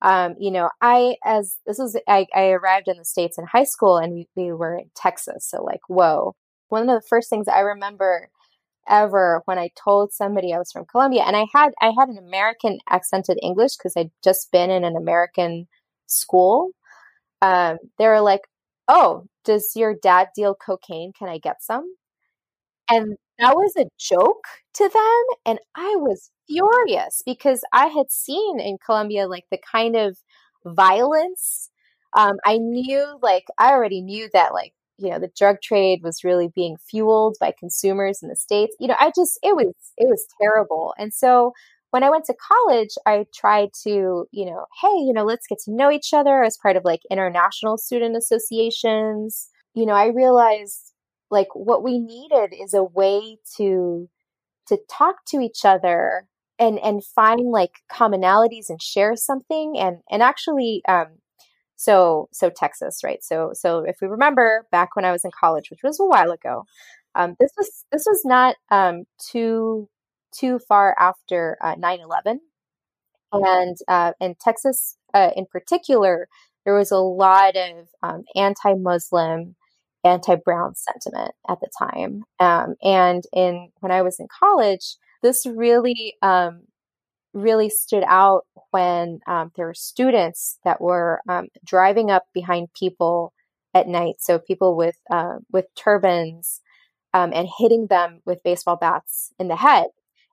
[0.01, 3.65] um, you know, I as this was I, I, arrived in the states in high
[3.65, 5.45] school, and we, we were in Texas.
[5.47, 6.35] So like, whoa!
[6.69, 8.29] One of the first things I remember
[8.89, 12.17] ever when I told somebody I was from Colombia, and I had I had an
[12.17, 15.67] American accented English because I'd just been in an American
[16.07, 16.71] school.
[17.41, 18.41] Um, they were like,
[18.87, 21.13] "Oh, does your dad deal cocaine?
[21.17, 21.95] Can I get some?"
[22.89, 25.37] And that was a joke to them.
[25.45, 30.17] And I was furious because I had seen in Colombia like the kind of
[30.65, 31.69] violence.
[32.17, 36.23] Um, I knew, like, I already knew that, like, you know, the drug trade was
[36.23, 38.75] really being fueled by consumers in the states.
[38.79, 40.93] You know, I just it was it was terrible.
[40.97, 41.53] And so
[41.91, 45.59] when I went to college, I tried to, you know, hey, you know, let's get
[45.65, 49.49] to know each other as part of like international student associations.
[49.73, 50.90] You know, I realized
[51.31, 54.09] like what we needed is a way to
[54.67, 56.27] to talk to each other
[56.59, 59.75] and and find like commonalities and share something.
[59.79, 61.07] And and actually um
[61.75, 63.23] so so texas right?
[63.23, 66.31] So so if we remember back when i was in college which was a while
[66.31, 66.65] ago
[67.15, 69.89] um this was this was not um too
[70.33, 72.39] too far after uh, 9-11
[73.33, 76.27] and uh in texas uh, in particular
[76.65, 79.55] there was a lot of um, anti-muslim
[80.03, 82.23] anti-Brown sentiment at the time.
[82.39, 86.63] Um, and in when I was in college, this really um,
[87.33, 93.33] really stood out when um, there were students that were um, driving up behind people
[93.73, 94.15] at night.
[94.19, 96.61] So people with uh, with turbans
[97.13, 99.87] um, and hitting them with baseball bats in the head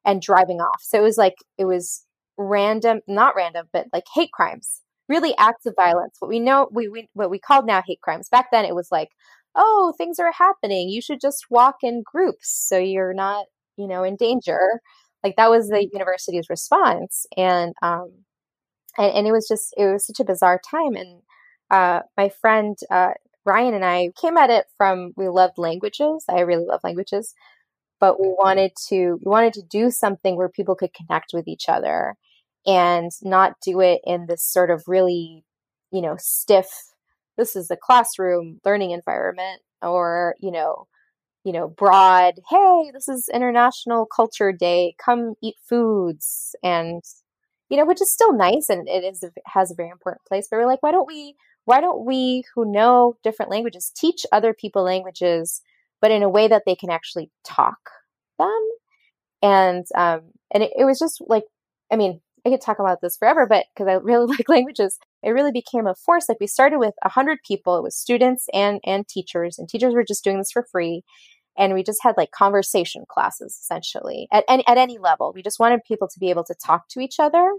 [0.04, 0.80] and driving off.
[0.82, 2.04] So it was like it was
[2.36, 6.16] random, not random, but like hate crimes, really acts of violence.
[6.20, 8.28] What we know, we, we what we called now hate crimes.
[8.28, 9.10] Back then, it was like,
[9.56, 10.88] oh, things are happening.
[10.88, 14.80] You should just walk in groups so you're not, you know, in danger.
[15.24, 18.10] Like that was the university's response, and um,
[18.96, 20.94] and, and it was just it was such a bizarre time.
[20.96, 21.22] And
[21.70, 23.12] uh, my friend uh,
[23.44, 26.24] Ryan and I came at it from we loved languages.
[26.28, 27.34] I really love languages,
[28.00, 31.68] but we wanted to we wanted to do something where people could connect with each
[31.68, 32.16] other
[32.66, 35.44] and not do it in this sort of really,
[35.92, 36.68] you know, stiff
[37.38, 40.86] this is the classroom learning environment or, you know,
[41.44, 47.02] you know, broad, hey, this is International Culture Day, come eat foods and
[47.70, 50.48] you know, which is still nice and it is has a very important place.
[50.50, 54.54] But we're like, why don't we why don't we who know different languages teach other
[54.54, 55.60] people languages
[56.00, 57.78] but in a way that they can actually talk
[58.38, 58.68] them
[59.42, 60.22] and um
[60.52, 61.44] and it, it was just like
[61.92, 65.30] i mean i could talk about this forever but because i really like languages it
[65.30, 66.28] really became a force.
[66.28, 67.76] Like we started with 100 people.
[67.76, 71.02] It was students and and teachers and teachers were just doing this for free.
[71.56, 75.32] And we just had like conversation classes essentially at any, at any level.
[75.34, 77.50] We just wanted people to be able to talk to each other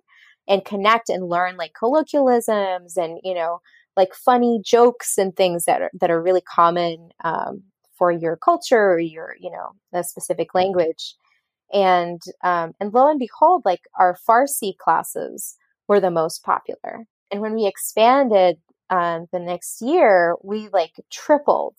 [0.47, 3.59] and connect and learn like colloquialisms and you know
[3.97, 7.63] like funny jokes and things that are that are really common um,
[7.97, 11.15] for your culture or your you know a specific language.
[11.73, 17.41] And um, and lo and behold like our farsi classes were the most popular and
[17.41, 18.57] when we expanded
[18.89, 21.75] um, the next year we like tripled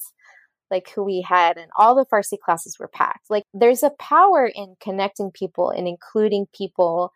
[0.71, 3.29] like who we had and all the farsi classes were packed.
[3.29, 7.13] Like there's a power in connecting people and including people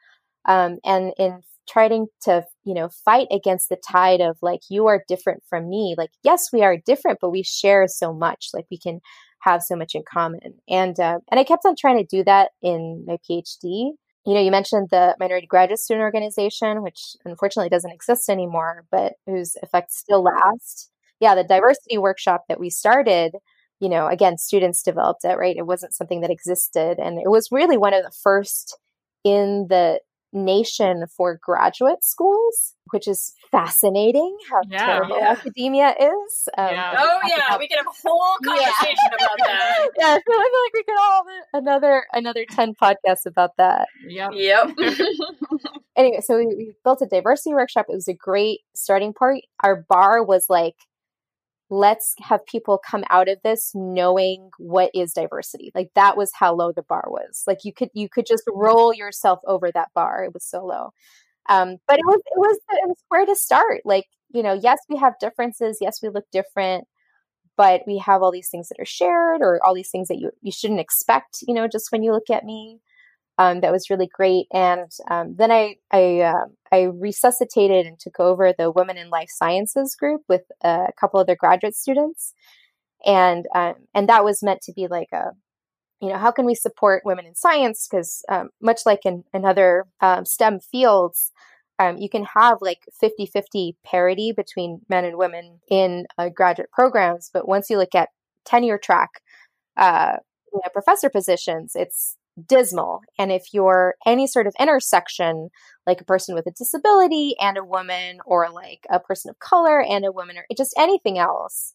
[0.46, 5.04] um, and in trying to you know fight against the tide of like you are
[5.08, 5.94] different from me.
[5.96, 9.00] Like yes we are different but we share so much like we can
[9.40, 10.54] have so much in common.
[10.68, 13.92] And uh, and i kept on trying to do that in my phd
[14.26, 19.14] you know you mentioned the minority graduate student organization which unfortunately doesn't exist anymore but
[19.26, 23.36] whose effects still last yeah the diversity workshop that we started
[23.80, 25.56] you know again students developed it right?
[25.56, 28.76] It wasn't something that existed and it was really one of the first
[29.24, 30.00] in the
[30.34, 35.30] nation for graduate schools, which is fascinating how yeah, terrible yeah.
[35.30, 36.48] academia is.
[36.58, 36.94] Um, yeah.
[36.98, 39.16] Oh yeah, we could have a whole conversation yeah.
[39.16, 39.88] about that.
[39.98, 43.86] yeah, I feel like we could all have another another ten podcasts about that.
[44.08, 44.30] Yep.
[44.34, 44.70] Yep.
[45.96, 47.86] anyway, so we, we built a diversity workshop.
[47.88, 49.44] It was a great starting point.
[49.62, 50.74] Our bar was like
[51.70, 56.54] let's have people come out of this knowing what is diversity like that was how
[56.54, 60.22] low the bar was like you could you could just roll yourself over that bar
[60.24, 60.90] it was so low
[61.48, 63.82] um but it was it was it was where to start.
[63.84, 65.78] Like you know yes we have differences.
[65.80, 66.86] Yes we look different
[67.56, 70.30] but we have all these things that are shared or all these things that you
[70.42, 72.80] you shouldn't expect you know just when you look at me.
[73.38, 74.46] Um, that was really great.
[74.52, 79.28] And um, then I I, uh, I resuscitated and took over the Women in Life
[79.30, 82.34] Sciences group with a couple other graduate students,
[83.06, 85.32] and um, and that was meant to be like a
[86.04, 89.44] you know how can we support women in science because um, much like in, in
[89.44, 91.32] other um, STEM fields.
[91.80, 96.70] Um, you can have like 50 50 parity between men and women in uh, graduate
[96.72, 98.10] programs, but once you look at
[98.44, 99.10] tenure track
[99.76, 100.16] uh,
[100.52, 102.16] you know, professor positions, it's
[102.48, 103.00] dismal.
[103.18, 105.50] And if you're any sort of intersection,
[105.86, 109.82] like a person with a disability and a woman, or like a person of color
[109.82, 111.74] and a woman, or just anything else,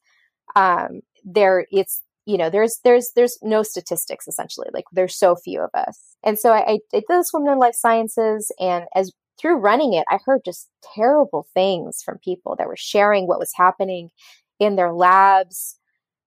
[0.55, 4.69] um, there it's you know there's there's there's no statistics essentially.
[4.73, 7.75] Like there's so few of us, and so I, I did this woman in life
[7.75, 12.75] sciences, and as through running it, I heard just terrible things from people that were
[12.77, 14.09] sharing what was happening
[14.59, 15.77] in their labs.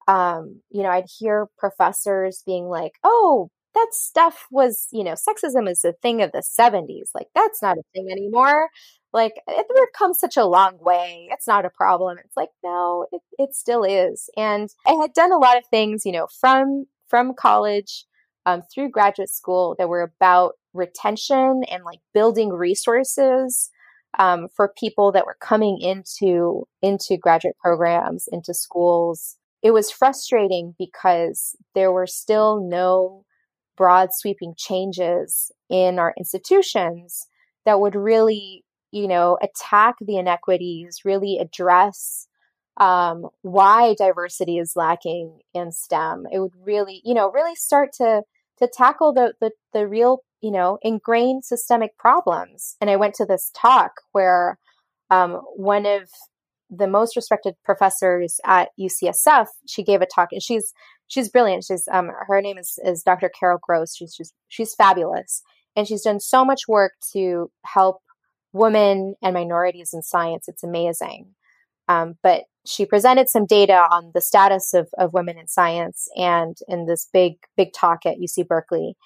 [0.08, 5.70] Um, you know, I'd hear professors being like, "Oh, that stuff was, you know, sexism
[5.70, 7.10] is a thing of the 70s.
[7.14, 8.68] Like, that's not a thing anymore.
[9.12, 11.28] Like, we've come such a long way.
[11.30, 12.18] It's not a problem.
[12.18, 14.30] It's like, no, it, it still is.
[14.36, 18.06] And I had done a lot of things, you know, from from college
[18.46, 23.70] um, through graduate school that were about retention and like building resources
[24.18, 29.36] um, for people that were coming into into graduate programs, into schools.
[29.62, 33.24] It was frustrating because there were still no
[33.76, 37.26] broad sweeping changes in our institutions
[37.64, 42.28] that would really you know attack the inequities really address
[42.78, 48.22] um, why diversity is lacking in stem it would really you know really start to
[48.58, 52.76] to tackle the, the the real you know, ingrained systemic problems.
[52.80, 54.58] And I went to this talk where
[55.08, 56.10] um, one of
[56.68, 60.74] the most respected professors at UCSF, she gave a talk, and she's
[61.06, 61.64] she's brilliant.
[61.64, 63.30] She's um, her name is is Dr.
[63.38, 63.94] Carol Gross.
[63.94, 65.42] She's just she's fabulous,
[65.76, 67.98] and she's done so much work to help
[68.52, 70.48] women and minorities in science.
[70.48, 71.34] It's amazing.
[71.88, 76.56] Um, but she presented some data on the status of, of women in science and
[76.68, 78.96] in this big big talk at UC Berkeley.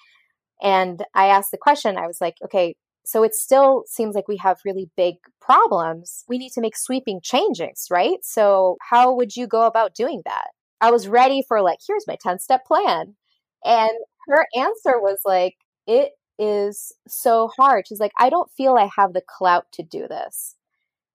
[0.61, 1.97] And I asked the question.
[1.97, 2.75] I was like, okay,
[3.05, 6.25] so it still seems like we have really big problems.
[6.27, 8.17] We need to make sweeping changes, right?
[8.21, 10.47] So how would you go about doing that?
[10.81, 13.15] I was ready for like, here's my 10 step plan.
[13.63, 13.91] And
[14.27, 15.55] her answer was like,
[15.87, 17.87] it is so hard.
[17.87, 20.55] She's like, I don't feel I have the clout to do this.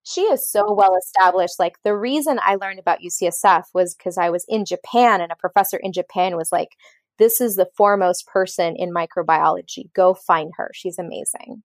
[0.04, 1.58] She is so well established.
[1.58, 5.36] Like, the reason I learned about UCSF was because I was in Japan and a
[5.36, 6.70] professor in Japan was like,
[7.18, 9.92] this is the foremost person in microbiology.
[9.94, 10.70] Go find her.
[10.74, 11.62] She's amazing.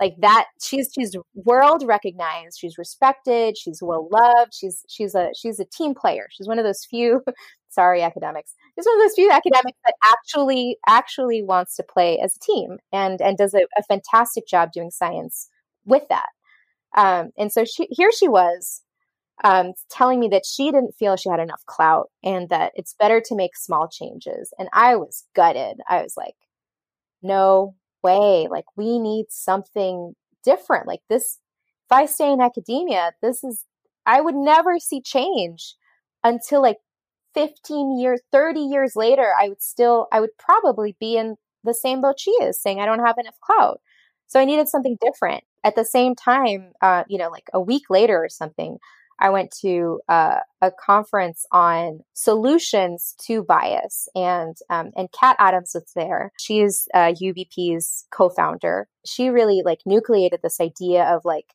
[0.00, 2.58] Like that, she's she's world recognized.
[2.58, 3.58] She's respected.
[3.58, 4.54] She's well loved.
[4.54, 6.28] She's she's a she's a team player.
[6.30, 7.22] She's one of those few.
[7.68, 8.54] sorry, academics.
[8.74, 12.78] She's one of those few academics that actually actually wants to play as a team
[12.92, 15.48] and and does a, a fantastic job doing science
[15.84, 16.28] with that.
[16.96, 18.82] Um, and so she here she was
[19.44, 23.20] um, telling me that she didn't feel she had enough clout and that it's better
[23.26, 24.52] to make small changes.
[24.58, 25.78] And I was gutted.
[25.88, 26.34] I was like,
[27.22, 28.48] no way.
[28.50, 30.86] Like, we need something different.
[30.86, 31.38] Like, this,
[31.90, 33.64] if I stay in academia, this is,
[34.06, 35.74] I would never see change
[36.24, 36.78] until like
[37.34, 39.32] 15 years, 30 years later.
[39.40, 42.86] I would still, I would probably be in the same boat she is saying, I
[42.86, 43.80] don't have enough clout.
[44.26, 45.44] So I needed something different.
[45.64, 48.78] At the same time, uh, you know, like a week later or something,
[49.20, 55.72] I went to uh, a conference on solutions to bias, and um, and Kat Adams
[55.74, 56.32] was there.
[56.38, 58.88] She's uh, UBP's co-founder.
[59.04, 61.54] She really like nucleated this idea of like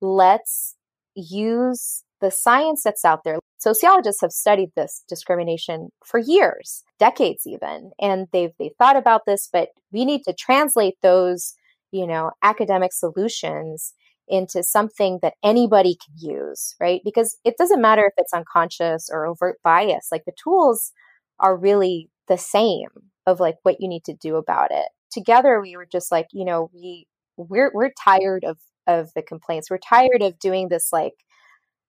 [0.00, 0.74] let's
[1.14, 3.38] use the science that's out there.
[3.58, 9.48] Sociologists have studied this discrimination for years, decades even, and they've they've thought about this,
[9.52, 11.54] but we need to translate those,
[11.92, 13.94] you know, academic solutions
[14.28, 17.00] into something that anybody can use, right?
[17.04, 20.92] Because it doesn't matter if it's unconscious or overt bias, like the tools
[21.38, 22.88] are really the same
[23.26, 24.88] of like what you need to do about it.
[25.10, 27.06] Together we were just like, you know, we
[27.36, 29.70] we're we're tired of of the complaints.
[29.70, 31.14] We're tired of doing this like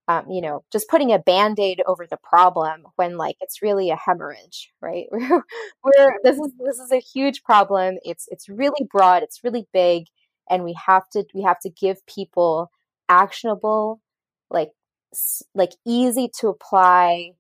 [0.10, 3.98] um, you know, just putting a band-aid over the problem when like it's really a
[3.98, 5.06] hemorrhage, right?
[5.12, 5.44] We're,
[5.84, 7.98] we're this is this is a huge problem.
[8.04, 10.06] It's it's really broad, it's really big,
[10.50, 12.72] and we have to we have to give people
[13.10, 14.02] actionable
[14.50, 14.72] like
[15.54, 17.32] like easy to apply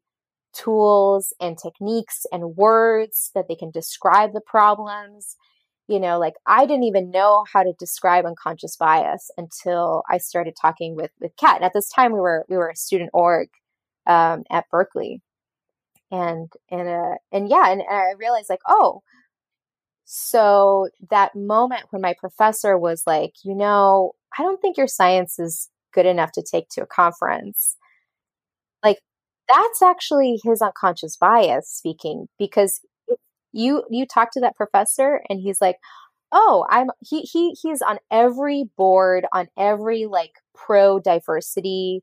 [0.54, 5.36] tools and techniques and words that they can describe the problems.
[5.88, 10.54] You know like i didn't even know how to describe unconscious bias until i started
[10.62, 13.48] talking with with kat and at this time we were we were a student org
[14.06, 15.22] um, at berkeley.
[16.12, 19.02] And and uh and yeah and, and i realized like oh
[20.10, 25.38] so that moment when my professor was like, you know, I don't think your science
[25.38, 27.76] is good enough to take to a conference.
[28.84, 29.00] Like
[29.50, 32.80] that's actually his unconscious bias speaking because
[33.52, 35.78] you you talk to that professor and he's like,
[36.32, 42.02] "Oh, I'm he he he's on every board on every like pro diversity,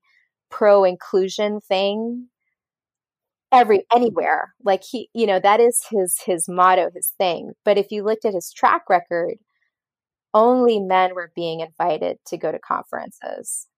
[0.50, 2.28] pro inclusion thing
[3.55, 4.55] every anywhere.
[4.64, 7.52] Like he you know that is his his motto his thing.
[7.64, 9.36] But if you looked at his track record
[10.34, 13.68] only men were being invited to go to conferences.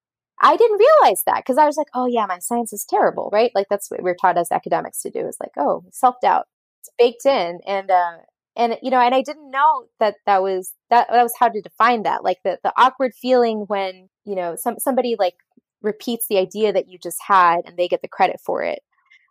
[0.40, 3.52] I didn't realize that because i was like oh yeah my science is terrible right?
[3.54, 6.46] Like that's what we're taught as academics to do is like oh self-doubt.
[6.80, 8.18] It's baked in and uh
[8.56, 11.60] and you know and i didn't know that that was that that was how to
[11.60, 12.24] define that.
[12.24, 15.34] Like the the awkward feeling when you know some somebody like
[15.82, 18.80] repeats the idea that you just had and they get the credit for it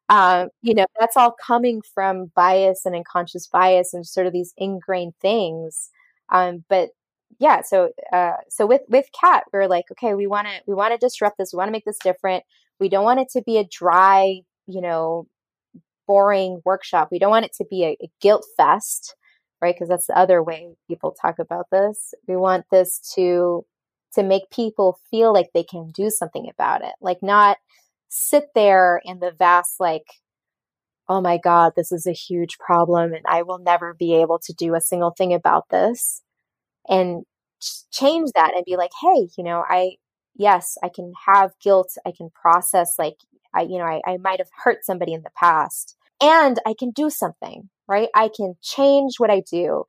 [0.10, 4.54] um, you know, that's all coming from bias and unconscious bias and sort of these
[4.58, 5.90] ingrained things.
[6.30, 6.90] Um, but
[7.40, 10.74] yeah, so uh, so with with Kat, we are like, okay, we want to we
[10.76, 11.52] want to disrupt this.
[11.54, 12.44] We want to make this different.
[12.80, 15.28] We don't want it to be a dry, you know,
[16.08, 17.10] boring workshop.
[17.12, 19.16] We don't want it to be a, a guilt fest,
[19.62, 19.76] right?
[19.76, 22.14] Because that's the other way people talk about this.
[22.28, 23.66] We want this to
[24.16, 27.58] to make people feel like they can do something about it, like not
[28.10, 30.06] sit there in the vast, like,
[31.08, 34.54] oh my God, this is a huge problem and I will never be able to
[34.54, 36.22] do a single thing about this.
[36.90, 37.24] And
[37.92, 39.94] change that and be like, hey, you know, I,
[40.36, 41.94] yes, I can have guilt.
[42.06, 43.18] I can process, like,
[43.54, 46.92] I, you know, I, I might have hurt somebody in the past and I can
[46.92, 48.10] do something, right?
[48.16, 49.86] I can change what I do.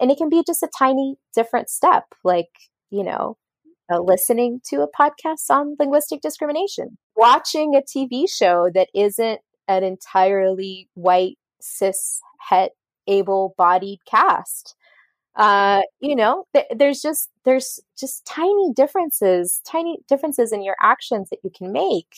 [0.00, 2.48] and it can be just a tiny different step, like,
[2.90, 3.36] you know,
[3.90, 9.84] uh, listening to a podcast on linguistic discrimination, watching a TV show that isn't an
[9.84, 12.72] entirely white, cis, het,
[13.06, 14.74] able bodied cast.
[15.36, 21.28] Uh, you know, th- there's just there's just tiny differences, tiny differences in your actions
[21.30, 22.14] that you can make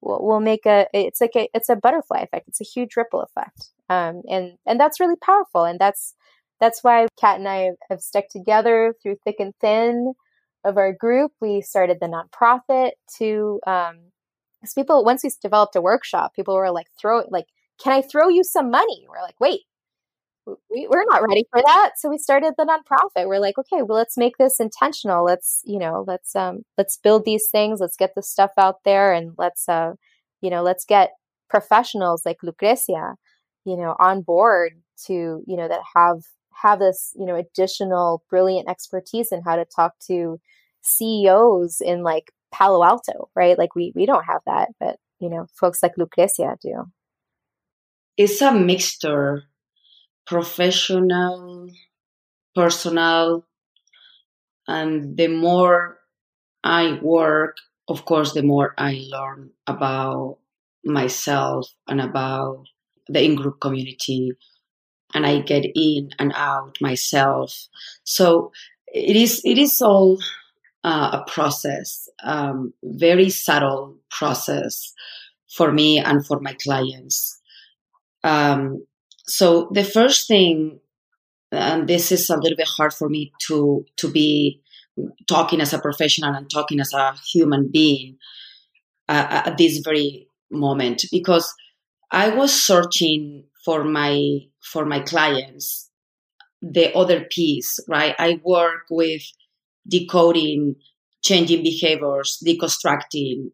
[0.00, 2.48] will, will make a it's like a it's a butterfly effect.
[2.48, 5.64] It's a huge ripple effect, um, and and that's really powerful.
[5.64, 6.14] And that's
[6.60, 10.14] that's why Kat and I have, have stuck together through thick and thin
[10.68, 11.32] of our group.
[11.40, 13.98] We started the nonprofit to um,
[14.60, 17.46] because people once we developed a workshop, people were like, "Throw like,
[17.82, 19.62] can I throw you some money?" We're like, "Wait,
[20.70, 23.26] we, we're not ready for that." So we started the nonprofit.
[23.28, 25.24] We're like, "Okay, well, let's make this intentional.
[25.24, 27.80] Let's you know, let's um, let's build these things.
[27.80, 29.92] Let's get this stuff out there, and let's uh,
[30.40, 31.10] you know, let's get
[31.50, 33.14] professionals like Lucrecia,
[33.64, 34.72] you know, on board
[35.06, 36.22] to you know that have
[36.62, 40.40] have this you know additional brilliant expertise in how to talk to
[40.82, 43.58] CEOs in like Palo Alto, right?
[43.58, 46.84] Like we we don't have that, but you know, folks like Lucrecia do.
[48.16, 49.44] It's a mixture,
[50.26, 51.68] professional,
[52.54, 53.44] personal,
[54.66, 55.98] and the more
[56.64, 57.56] I work,
[57.88, 60.38] of course, the more I learn about
[60.84, 62.64] myself and about
[63.08, 64.32] the in-group community
[65.14, 67.68] and I get in and out myself.
[68.04, 68.52] So
[68.86, 70.18] it is it is all
[70.84, 74.92] uh, a process, um, very subtle process
[75.50, 77.40] for me and for my clients.
[78.24, 78.84] Um,
[79.26, 80.80] so the first thing,
[81.52, 84.62] and this is a little bit hard for me to to be
[85.26, 88.18] talking as a professional and talking as a human being
[89.08, 91.54] uh, at this very moment because
[92.10, 94.40] I was searching for my
[94.72, 95.90] for my clients
[96.60, 98.14] the other piece, right?
[98.18, 99.22] I work with
[99.88, 100.74] decoding
[101.22, 103.50] changing behaviors, deconstructing,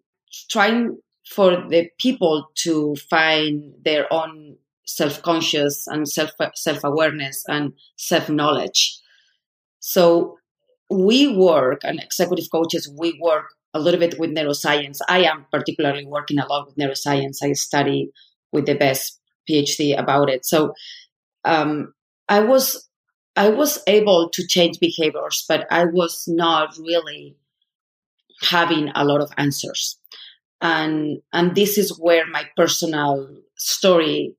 [0.50, 4.56] trying for the people to find their own
[4.86, 8.98] self-conscious and self self-awareness and self-knowledge.
[9.80, 10.36] So
[10.90, 14.98] we work and executive coaches, we work a little bit with neuroscience.
[15.08, 17.38] I am particularly working a lot with neuroscience.
[17.42, 18.10] I study
[18.52, 20.44] with the best PhD about it.
[20.44, 20.74] So
[21.44, 21.92] um,
[22.28, 22.88] I was
[23.36, 27.36] I was able to change behaviors, but I was not really
[28.42, 29.98] having a lot of answers.
[30.60, 34.36] And and this is where my personal story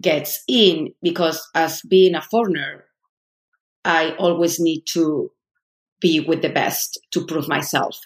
[0.00, 2.84] gets in because as being a foreigner,
[3.84, 5.30] I always need to
[6.00, 7.98] be with the best to prove myself.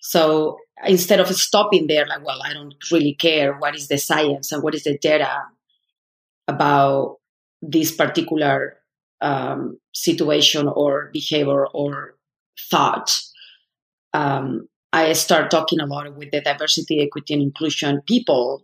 [0.00, 4.50] So instead of stopping there, like, well, I don't really care what is the science
[4.50, 5.42] and what is the data
[6.48, 7.18] about
[7.62, 8.76] this particular
[9.20, 12.16] um, situation or behavior or
[12.70, 13.16] thought,
[14.12, 18.62] um, I start talking a lot with the diversity, equity, and inclusion people.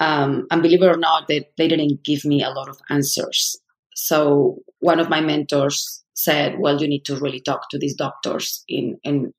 [0.00, 3.56] Um, and believe it or not, they, they didn't give me a lot of answers.
[3.94, 8.64] So one of my mentors said, "Well, you need to really talk to these doctors
[8.68, 9.32] in in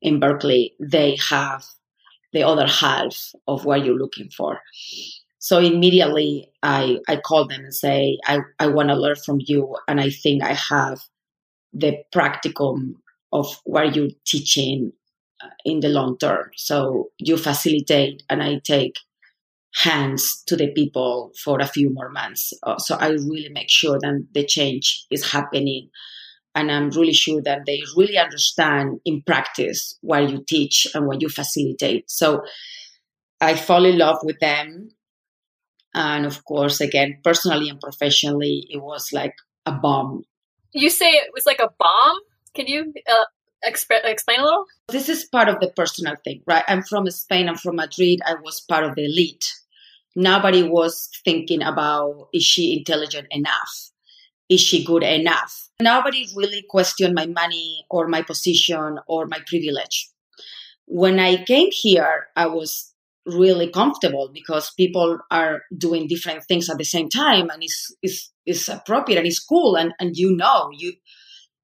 [0.00, 0.74] in Berkeley.
[0.80, 1.64] They have
[2.32, 4.60] the other half of what you're looking for."
[5.44, 9.76] So immediately I, I call them and say, I, I want to learn from you.
[9.86, 11.00] And I think I have
[11.74, 12.94] the practicum
[13.30, 14.94] of what you're teaching
[15.42, 16.50] uh, in the long term.
[16.56, 18.94] So you facilitate and I take
[19.74, 22.54] hands to the people for a few more months.
[22.62, 25.90] Uh, so I really make sure that the change is happening.
[26.54, 31.20] And I'm really sure that they really understand in practice what you teach and what
[31.20, 32.10] you facilitate.
[32.10, 32.44] So
[33.42, 34.88] I fall in love with them
[35.94, 39.34] and of course, again, personally and professionally, it was like
[39.66, 40.24] a bomb.
[40.72, 42.18] You say it was like a bomb?
[42.54, 43.24] Can you uh,
[43.68, 44.64] exp- explain a little?
[44.88, 46.64] This is part of the personal thing, right?
[46.68, 49.52] I'm from Spain, I'm from Madrid, I was part of the elite.
[50.16, 53.90] Nobody was thinking about is she intelligent enough?
[54.48, 55.68] Is she good enough?
[55.80, 60.08] Nobody really questioned my money or my position or my privilege.
[60.86, 62.93] When I came here, I was
[63.26, 68.32] really comfortable because people are doing different things at the same time and it's it's,
[68.44, 70.92] it's appropriate and it's cool and, and you know you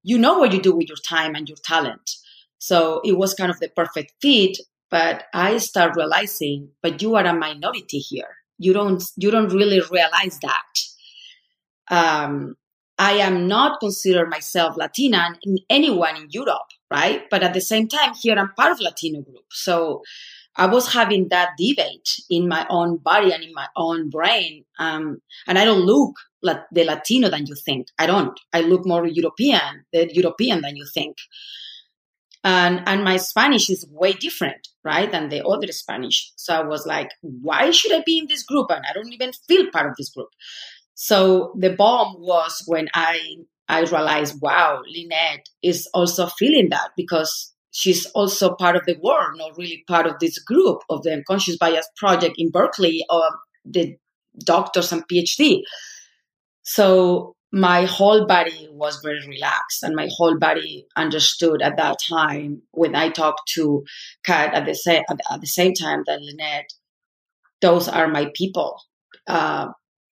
[0.03, 2.09] you know what you do with your time and your talent.
[2.57, 4.57] So it was kind of the perfect fit
[4.89, 8.35] but i start realizing but you are a minority here.
[8.57, 10.73] You don't you don't really realize that.
[11.89, 12.55] Um,
[12.97, 17.23] i am not consider myself latina in anyone in europe right?
[17.31, 19.45] But at the same time here i'm part of latino group.
[19.49, 20.03] So
[20.57, 24.65] I was having that debate in my own body and in my own brain.
[24.79, 27.87] Um, and I don't look like the Latino than you think.
[27.97, 28.37] I don't.
[28.51, 31.17] I look more European, the European than you think.
[32.43, 36.31] And, and my Spanish is way different, right, than the other Spanish.
[36.35, 38.71] So I was like, why should I be in this group?
[38.71, 40.29] And I don't even feel part of this group.
[40.95, 43.37] So the bomb was when I
[43.71, 49.37] I realized, wow, Lynette is also feeling that because she's also part of the world,
[49.37, 53.23] not really part of this group of the unconscious bias project in Berkeley or
[53.65, 53.95] the
[54.43, 55.61] doctors and PhD.
[56.63, 62.61] So my whole body was very relaxed and my whole body understood at that time
[62.71, 63.83] when I talked to
[64.23, 66.73] Kat at the same at the same time that Lynette,
[67.61, 68.81] those are my people.
[69.27, 69.67] Uh,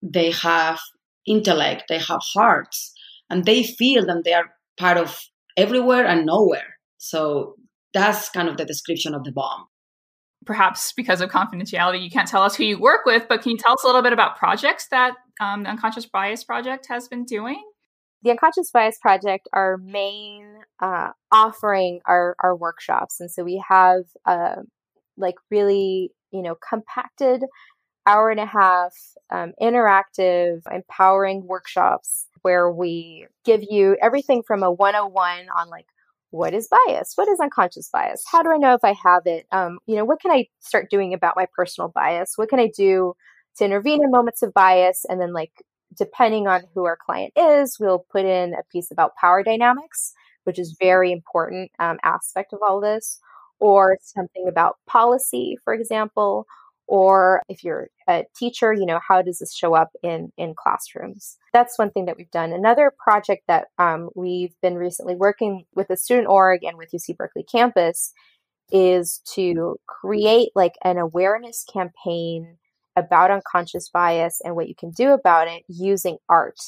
[0.02, 0.78] they have
[1.26, 2.92] intellect, they have hearts,
[3.30, 5.18] and they feel that they are part of
[5.56, 6.71] everywhere and nowhere.
[7.02, 7.56] So
[7.92, 9.66] that's kind of the description of the bomb.
[10.46, 13.58] Perhaps because of confidentiality, you can't tell us who you work with, but can you
[13.58, 17.24] tell us a little bit about projects that um, the Unconscious Bias Project has been
[17.24, 17.60] doing?
[18.22, 20.46] The Unconscious Bias Project, our main
[20.80, 23.18] uh, offering are our workshops.
[23.18, 24.62] And so we have uh,
[25.16, 27.42] like really, you know, compacted
[28.06, 28.94] hour and a half
[29.30, 35.86] um, interactive, empowering workshops where we give you everything from a 101 on like
[36.32, 37.12] what is bias?
[37.16, 38.24] What is unconscious bias?
[38.30, 39.46] How do i know if i have it?
[39.52, 42.32] Um, you know what can i start doing about my personal bias?
[42.36, 43.14] What can i do
[43.58, 45.04] to intervene in moments of bias?
[45.08, 45.52] And then like
[45.96, 50.12] depending on who our client is we'll put in a piece about power dynamics
[50.44, 53.20] which is very important um, aspect of all this
[53.60, 56.46] or something about policy for example
[56.92, 61.38] or if you're a teacher you know how does this show up in in classrooms?
[61.54, 62.52] That's one thing that we've done.
[62.52, 67.16] Another project that um, we've been recently working with the student org and with uc
[67.16, 68.12] berkeley campus
[68.70, 72.58] is to create like an awareness campaign
[72.94, 76.60] about unconscious bias and what you can do about it using art.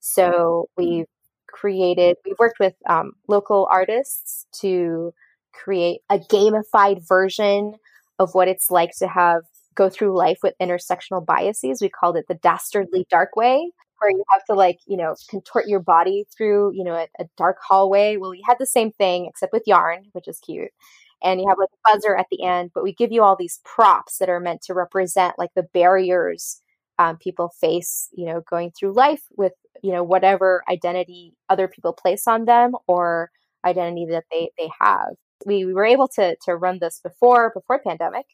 [0.00, 1.06] So we've
[1.48, 5.14] created we've worked with um, local artists to
[5.54, 7.76] create a gamified version
[8.18, 9.42] of what it's like to have
[9.74, 11.80] go through life with intersectional biases.
[11.80, 15.66] We called it the dastardly dark way, where you have to like, you know, contort
[15.68, 18.16] your body through, you know, a, a dark hallway.
[18.16, 20.70] Well, we had the same thing except with yarn, which is cute.
[21.22, 23.60] And you have like a buzzer at the end, but we give you all these
[23.64, 26.60] props that are meant to represent like the barriers
[26.98, 29.52] um, people face, you know, going through life with,
[29.82, 33.30] you know, whatever identity other people place on them or
[33.64, 35.14] identity that they they have.
[35.46, 38.26] We, we were able to to run this before before pandemic,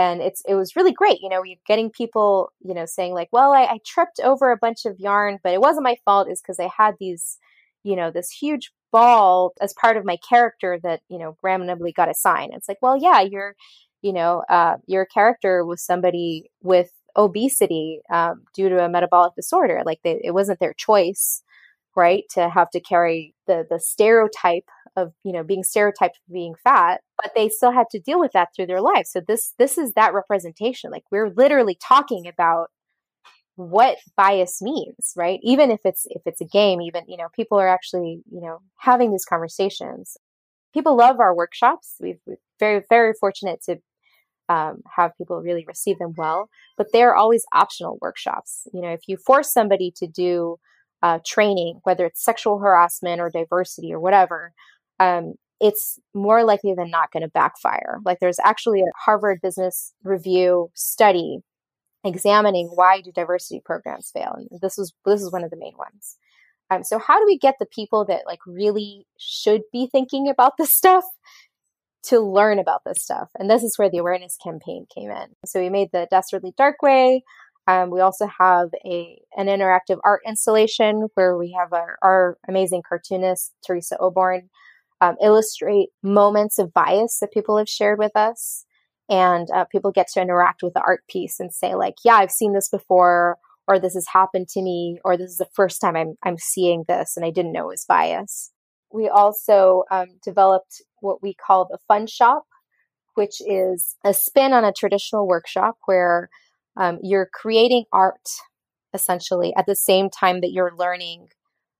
[0.00, 3.28] and it's it was really great you know you're getting people you know saying like
[3.32, 6.40] well I, I tripped over a bunch of yarn but it wasn't my fault is
[6.40, 7.38] because i had these
[7.82, 12.10] you know this huge ball as part of my character that you know randomly got
[12.10, 12.52] assigned.
[12.54, 13.54] It's like well yeah you're
[14.02, 19.82] you know uh, your character was somebody with obesity um, due to a metabolic disorder.
[19.84, 21.42] Like they, it wasn't their choice
[21.96, 24.64] right to have to carry the the stereotype
[25.00, 28.32] of you know being stereotyped for being fat but they still had to deal with
[28.32, 30.90] that through their life so this this is that representation.
[30.90, 32.68] Like we're literally talking about
[33.56, 35.40] what bias means right?
[35.42, 38.60] Even if it's if it's a game even you know people are actually you know
[38.78, 40.16] having these conversations.
[40.72, 41.96] People love our workshops.
[42.00, 43.78] We've, we're very very fortunate to
[44.48, 48.66] um, have people really receive them well but they're always optional workshops.
[48.72, 50.58] You know if you force somebody to do
[51.02, 54.52] uh, training whether it's sexual harassment or diversity or whatever
[55.00, 57.98] um, it's more likely than not going to backfire.
[58.04, 61.38] Like there's actually a Harvard Business Review study
[62.04, 65.76] examining why do diversity programs fail, and this was this is one of the main
[65.76, 66.16] ones.
[66.70, 70.52] Um, so how do we get the people that like really should be thinking about
[70.56, 71.04] this stuff
[72.04, 73.28] to learn about this stuff?
[73.38, 75.34] And this is where the awareness campaign came in.
[75.44, 77.24] So we made the Dastardly Dark Way.
[77.66, 82.82] Um, we also have a an interactive art installation where we have our, our amazing
[82.88, 84.48] cartoonist Teresa Oborn
[85.00, 88.64] um, illustrate moments of bias that people have shared with us.
[89.08, 92.30] And uh, people get to interact with the art piece and say, like, yeah, I've
[92.30, 95.96] seen this before, or this has happened to me, or this is the first time
[95.96, 98.52] I'm, I'm seeing this and I didn't know it was bias.
[98.92, 102.44] We also um, developed what we call the Fun Shop,
[103.14, 106.30] which is a spin on a traditional workshop where
[106.76, 108.28] um, you're creating art
[108.94, 111.28] essentially at the same time that you're learning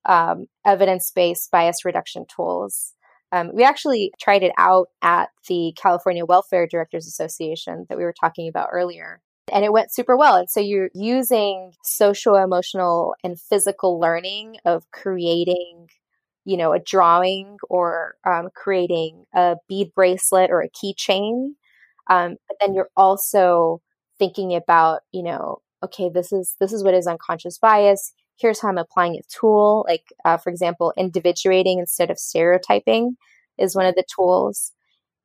[0.06, 2.94] um, evidence based bias reduction tools.
[3.32, 8.14] Um, we actually tried it out at the California Welfare Directors Association that we were
[8.18, 9.20] talking about earlier.
[9.52, 10.36] And it went super well.
[10.36, 15.88] And so you're using social, emotional, and physical learning of creating,
[16.44, 21.54] you know, a drawing or um, creating a bead bracelet or a keychain
[22.08, 23.82] Um, but then you're also
[24.18, 28.12] thinking about, you know, okay, this is this is what is unconscious bias.
[28.40, 29.84] Here's how I'm applying a tool.
[29.88, 33.16] Like, uh, for example, individuating instead of stereotyping
[33.58, 34.72] is one of the tools.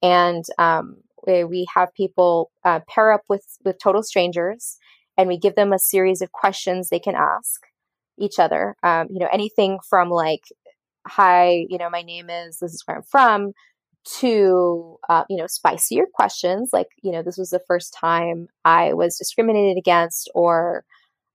[0.03, 4.77] And um, we, have people uh, pair up with with total strangers,
[5.17, 7.61] and we give them a series of questions they can ask
[8.19, 8.75] each other.
[8.83, 10.43] Um, you know, anything from like,
[11.07, 12.59] "Hi, you know, my name is.
[12.59, 13.53] This is where I'm from,"
[14.19, 18.93] to uh, you know spicier questions like you know this was the first time i
[18.93, 20.85] was discriminated against or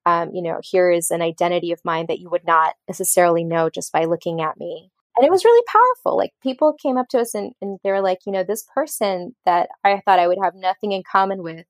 [0.07, 3.71] um, you know here is an identity of mine that you would not necessarily know
[3.71, 4.91] just by looking at me.
[5.17, 6.17] And it was really powerful.
[6.17, 9.35] Like people came up to us and, and they were like you know this person
[9.45, 11.67] that i thought i would have nothing in common with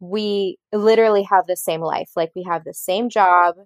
[0.00, 2.10] we literally have the same life.
[2.16, 3.56] Like we have the same job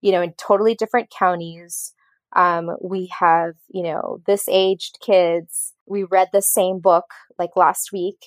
[0.00, 1.94] you know in totally different counties.
[2.34, 5.74] Um, we have you know this aged kids.
[5.86, 7.04] We read the same book
[7.38, 8.18] like last week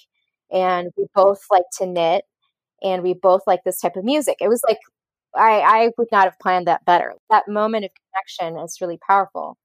[0.52, 2.26] and we both like to knit
[2.84, 4.38] and we both like this type of music.
[4.42, 4.80] It was like
[5.38, 7.14] i i would not have planned that better.
[7.30, 9.58] That moment of connection is really powerful.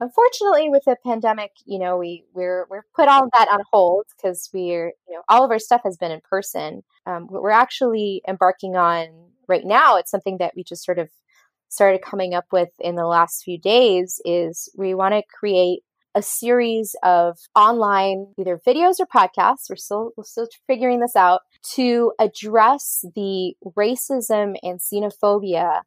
[0.00, 4.48] Unfortunately with the pandemic you know we we're we're put all that on hold because
[4.54, 6.82] we're you know all of our stuff has been in person.
[7.06, 9.08] Um, what we're actually embarking on
[9.48, 11.08] right now it's something that we just sort of
[11.68, 15.82] started coming up with in the last few days is we want to create
[16.18, 19.70] a series of online either videos or podcasts.
[19.70, 21.42] We're still we're still figuring this out
[21.74, 25.82] to address the racism and xenophobia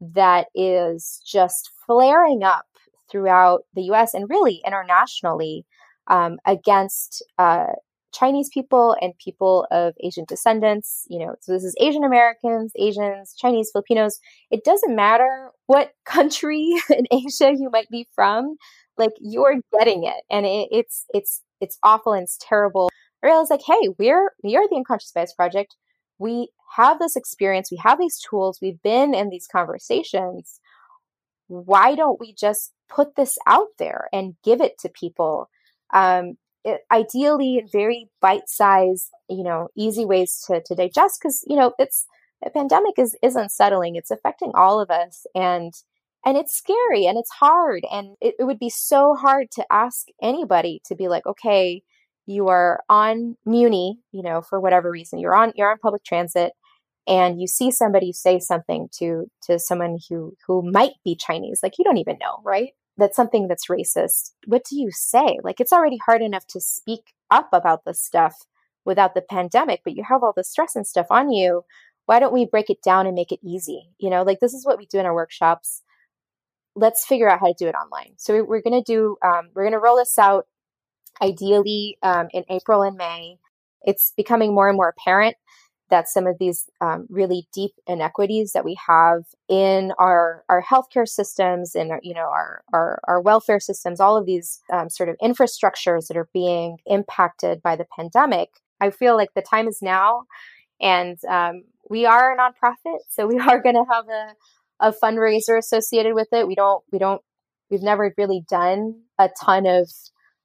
[0.00, 2.64] that is just flaring up
[3.10, 4.14] throughout the U.S.
[4.14, 5.66] and really internationally
[6.06, 7.66] um, against uh,
[8.14, 11.06] Chinese people and people of Asian descendants.
[11.08, 14.20] You know, so this is Asian Americans, Asians, Chinese, Filipinos.
[14.50, 18.56] It doesn't matter what country in Asia you might be from
[18.96, 20.22] like you're getting it.
[20.30, 22.90] And it, it's it's it's awful and it's terrible.
[23.22, 25.76] I realized like hey we're we are the unconscious bias project.
[26.18, 27.70] We have this experience.
[27.70, 28.58] We have these tools.
[28.60, 30.60] We've been in these conversations.
[31.48, 35.48] Why don't we just put this out there and give it to people?
[35.92, 36.36] Um,
[36.90, 42.06] ideally in very bite-sized you know easy ways to, to digest because you know it's
[42.44, 45.72] a pandemic is is unsettling it's affecting all of us and
[46.26, 50.06] and it's scary and it's hard and it, it would be so hard to ask
[50.22, 51.82] anybody to be like okay
[52.26, 55.18] you are on muni you know for whatever reason.
[55.18, 56.52] You're on you're on public transit
[57.06, 61.60] and you see somebody say something to to someone who who might be chinese.
[61.62, 65.38] Like you don't even know right that's something that's racist what do you say?
[65.42, 68.34] Like it's already hard enough to speak up about this stuff
[68.84, 71.64] without the pandemic but you have all the stress and stuff on you.
[72.06, 73.90] Why don't we break it down and make it easy?
[73.98, 75.82] You know like this is what we do in our workshops.
[76.76, 78.14] Let's figure out how to do it online.
[78.16, 80.48] So we're going to do, um, we're going to roll this out
[81.22, 83.38] ideally um, in April and May.
[83.82, 85.36] It's becoming more and more apparent
[85.94, 91.06] that some of these um, really deep inequities that we have in our our healthcare
[91.06, 95.14] systems and you know our our, our welfare systems, all of these um, sort of
[95.22, 98.48] infrastructures that are being impacted by the pandemic.
[98.80, 100.24] I feel like the time is now,
[100.80, 104.34] and um, we are a nonprofit, so we are going to have a
[104.80, 106.48] a fundraiser associated with it.
[106.48, 107.22] We don't we don't
[107.70, 109.88] we've never really done a ton of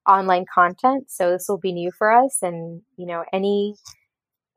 [0.08, 2.38] online content, so this will be new for us.
[2.44, 3.74] And you know, any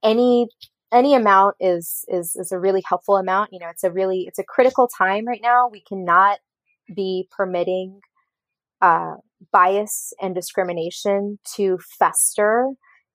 [0.03, 0.49] any
[0.93, 3.53] any amount is is is a really helpful amount.
[3.53, 5.69] You know, it's a really it's a critical time right now.
[5.69, 6.39] We cannot
[6.95, 8.01] be permitting
[8.81, 9.15] uh,
[9.53, 12.69] bias and discrimination to fester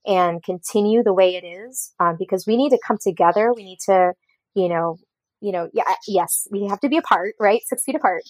[0.05, 3.53] and continue the way it is um, because we need to come together.
[3.53, 4.13] We need to,
[4.55, 4.97] you know,
[5.41, 7.61] you know, yeah, yes, we have to be apart, right?
[7.65, 8.23] Six feet apart.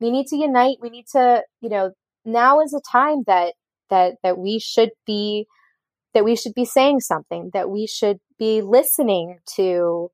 [0.00, 0.76] We need to unite.
[0.80, 1.92] We need to, you know,
[2.24, 3.54] now is a time that
[3.90, 5.46] that that we should be
[6.14, 7.50] that we should be saying something.
[7.52, 10.10] That we should be listening to,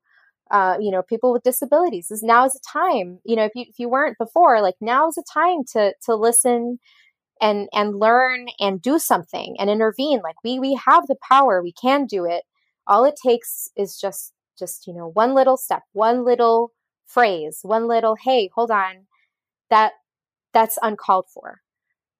[0.51, 2.07] uh, you know, people with disabilities.
[2.09, 3.19] This now is a time.
[3.25, 6.15] You know, if you if you weren't before, like now is a time to to
[6.15, 6.79] listen
[7.41, 10.21] and and learn and do something and intervene.
[10.23, 11.61] Like we we have the power.
[11.61, 12.43] We can do it.
[12.87, 16.71] All it takes is just just you know one little step one little
[17.07, 19.07] phrase one little hey hold on
[19.69, 19.93] that
[20.53, 21.61] that's uncalled for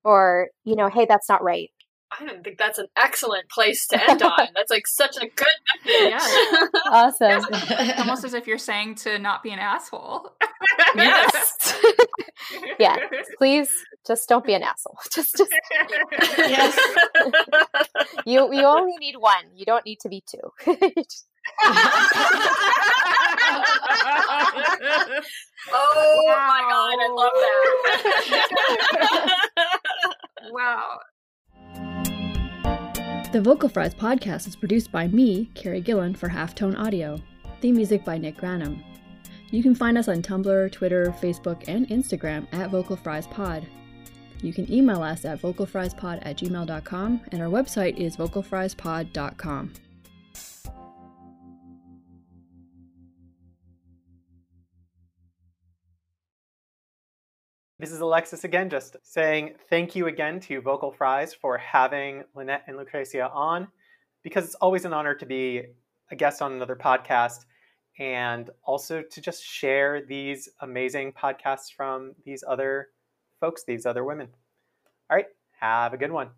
[0.03, 1.69] or you know hey that's not right
[2.19, 4.31] I don't think that's an excellent place to end on.
[4.55, 5.47] That's like such a good
[5.85, 6.11] message.
[6.11, 6.65] Yeah.
[6.91, 7.45] awesome.
[7.99, 10.29] almost as if you're saying to not be an asshole.
[10.95, 11.81] yes.
[12.79, 12.97] yeah.
[13.37, 13.69] Please
[14.05, 14.97] just don't be an asshole.
[15.13, 15.51] Just just
[16.37, 16.77] Yes.
[18.25, 19.45] you you only need one.
[19.55, 20.51] You don't need to be two
[25.73, 26.47] oh wow.
[26.47, 27.31] my god, I love
[29.01, 30.51] that.
[30.51, 30.99] wow.
[33.31, 37.17] The Vocal Fries podcast is produced by me, Carrie Gillen, for Halftone Audio.
[37.61, 38.83] Theme music by Nick Granum.
[39.51, 43.65] You can find us on Tumblr, Twitter, Facebook, and Instagram at Vocal Fries Pod.
[44.41, 49.73] You can email us at vocalfriespod at gmail.com, and our website is vocalfriespod.com.
[57.81, 62.61] This is Alexis again, just saying thank you again to Vocal Fries for having Lynette
[62.67, 63.69] and Lucrecia on,
[64.21, 65.63] because it's always an honor to be
[66.11, 67.45] a guest on another podcast
[67.97, 72.89] and also to just share these amazing podcasts from these other
[73.39, 74.27] folks, these other women.
[75.09, 75.25] All right,
[75.59, 76.29] have a good one.